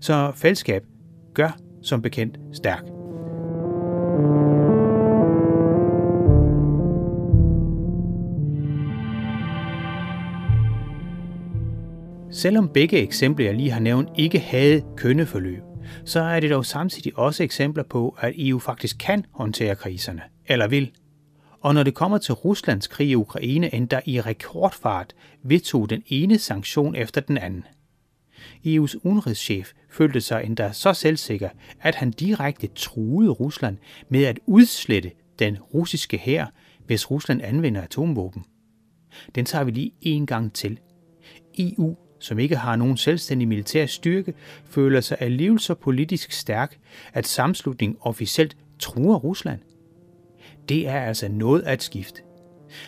Så 0.00 0.32
fællesskab 0.36 0.84
gør 1.34 1.58
som 1.82 2.02
bekendt 2.02 2.38
stærk. 2.52 2.84
Selvom 12.38 12.68
begge 12.68 12.98
eksempler, 12.98 13.46
jeg 13.46 13.54
lige 13.54 13.70
har 13.70 13.80
nævnt, 13.80 14.08
ikke 14.16 14.38
havde 14.38 14.82
kønneforløb, 14.96 15.62
så 16.04 16.20
er 16.20 16.40
det 16.40 16.50
dog 16.50 16.66
samtidig 16.66 17.18
også 17.18 17.42
eksempler 17.42 17.82
på, 17.82 18.16
at 18.20 18.34
EU 18.36 18.58
faktisk 18.58 18.96
kan 18.98 19.24
håndtere 19.30 19.76
kriserne, 19.76 20.22
eller 20.46 20.68
vil. 20.68 20.90
Og 21.60 21.74
når 21.74 21.82
det 21.82 21.94
kommer 21.94 22.18
til 22.18 22.34
Ruslands 22.34 22.86
krig 22.86 23.08
i 23.08 23.14
Ukraine, 23.14 23.74
endda 23.74 24.00
i 24.04 24.20
rekordfart 24.20 25.14
vedtog 25.42 25.90
den 25.90 26.02
ene 26.06 26.38
sanktion 26.38 26.94
efter 26.94 27.20
den 27.20 27.38
anden. 27.38 27.64
EU's 28.66 28.94
udenrigschef 29.02 29.72
følte 29.90 30.20
sig 30.20 30.44
endda 30.44 30.72
så 30.72 30.92
selvsikker, 30.92 31.48
at 31.80 31.94
han 31.94 32.10
direkte 32.10 32.66
truede 32.66 33.30
Rusland 33.30 33.76
med 34.08 34.24
at 34.24 34.40
udslette 34.46 35.10
den 35.38 35.58
russiske 35.74 36.18
hær, 36.18 36.46
hvis 36.86 37.10
Rusland 37.10 37.42
anvender 37.42 37.82
atomvåben. 37.82 38.44
Den 39.34 39.44
tager 39.44 39.64
vi 39.64 39.70
lige 39.70 39.92
en 40.00 40.26
gang 40.26 40.52
til. 40.52 40.78
EU 41.58 41.96
som 42.18 42.38
ikke 42.38 42.56
har 42.56 42.76
nogen 42.76 42.96
selvstændig 42.96 43.48
militær 43.48 43.86
styrke, 43.86 44.34
føler 44.64 45.00
sig 45.00 45.16
alligevel 45.20 45.60
så 45.60 45.74
politisk 45.74 46.32
stærk, 46.32 46.78
at 47.12 47.26
samslutningen 47.26 47.98
officielt 48.00 48.56
truer 48.78 49.16
Rusland. 49.16 49.60
Det 50.68 50.88
er 50.88 51.00
altså 51.00 51.28
noget 51.28 51.62
at 51.62 51.82
skifte. 51.82 52.22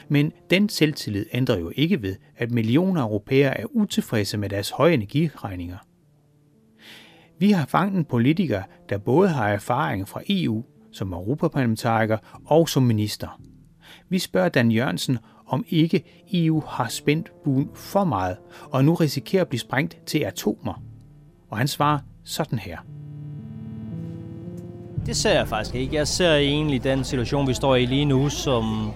Men 0.08 0.32
den 0.50 0.68
selvtillid 0.68 1.26
ændrer 1.32 1.58
jo 1.58 1.72
ikke 1.76 2.02
ved, 2.02 2.16
at 2.36 2.50
millioner 2.50 3.02
af 3.02 3.06
europæere 3.06 3.60
er 3.60 3.66
utilfredse 3.70 4.38
med 4.38 4.48
deres 4.48 4.70
høje 4.70 4.94
energiregninger. 4.94 5.76
Vi 7.38 7.50
har 7.50 7.66
fanget 7.66 7.98
en 7.98 8.04
politiker, 8.04 8.62
der 8.88 8.98
både 8.98 9.28
har 9.28 9.48
erfaring 9.48 10.08
fra 10.08 10.22
EU 10.28 10.64
som 10.92 11.12
europaparlamentariker 11.12 12.18
og 12.44 12.68
som 12.68 12.82
minister. 12.82 13.40
Vi 14.08 14.18
spørger 14.18 14.48
Dan 14.48 14.70
Jørgensen, 14.70 15.18
om 15.50 15.64
ikke 15.68 16.04
EU 16.32 16.62
har 16.66 16.88
spændt 16.88 17.32
buen 17.44 17.68
for 17.74 18.04
meget, 18.04 18.36
og 18.70 18.84
nu 18.84 18.94
risikerer 18.94 19.42
at 19.42 19.48
blive 19.48 19.60
sprængt 19.60 19.98
til 20.06 20.18
atomer. 20.18 20.82
Og 21.48 21.58
han 21.58 21.68
svarer 21.68 21.98
sådan 22.24 22.58
her. 22.58 22.78
Det 25.06 25.16
ser 25.16 25.32
jeg 25.32 25.48
faktisk 25.48 25.74
ikke. 25.74 25.96
Jeg 25.96 26.08
ser 26.08 26.34
egentlig 26.34 26.84
den 26.84 27.04
situation, 27.04 27.48
vi 27.48 27.54
står 27.54 27.76
i 27.76 27.86
lige 27.86 28.04
nu, 28.04 28.28
som, 28.28 28.90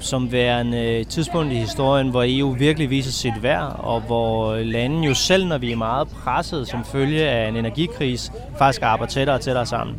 som 0.00 0.32
værende 0.32 0.98
et 0.98 1.08
tidspunkt 1.08 1.52
i 1.52 1.56
historien, 1.56 2.10
hvor 2.10 2.24
EU 2.26 2.50
virkelig 2.50 2.90
viser 2.90 3.10
sit 3.10 3.42
værd, 3.42 3.76
og 3.78 4.00
hvor 4.00 4.56
landene 4.56 5.06
jo 5.06 5.14
selv, 5.14 5.46
når 5.46 5.58
vi 5.58 5.72
er 5.72 5.76
meget 5.76 6.08
presset 6.08 6.68
som 6.68 6.84
følge 6.84 7.28
af 7.28 7.48
en 7.48 7.56
energikris, 7.56 8.32
faktisk 8.58 8.82
arbejder 8.82 9.12
tættere 9.12 9.36
og 9.36 9.40
tættere 9.40 9.66
sammen. 9.66 9.96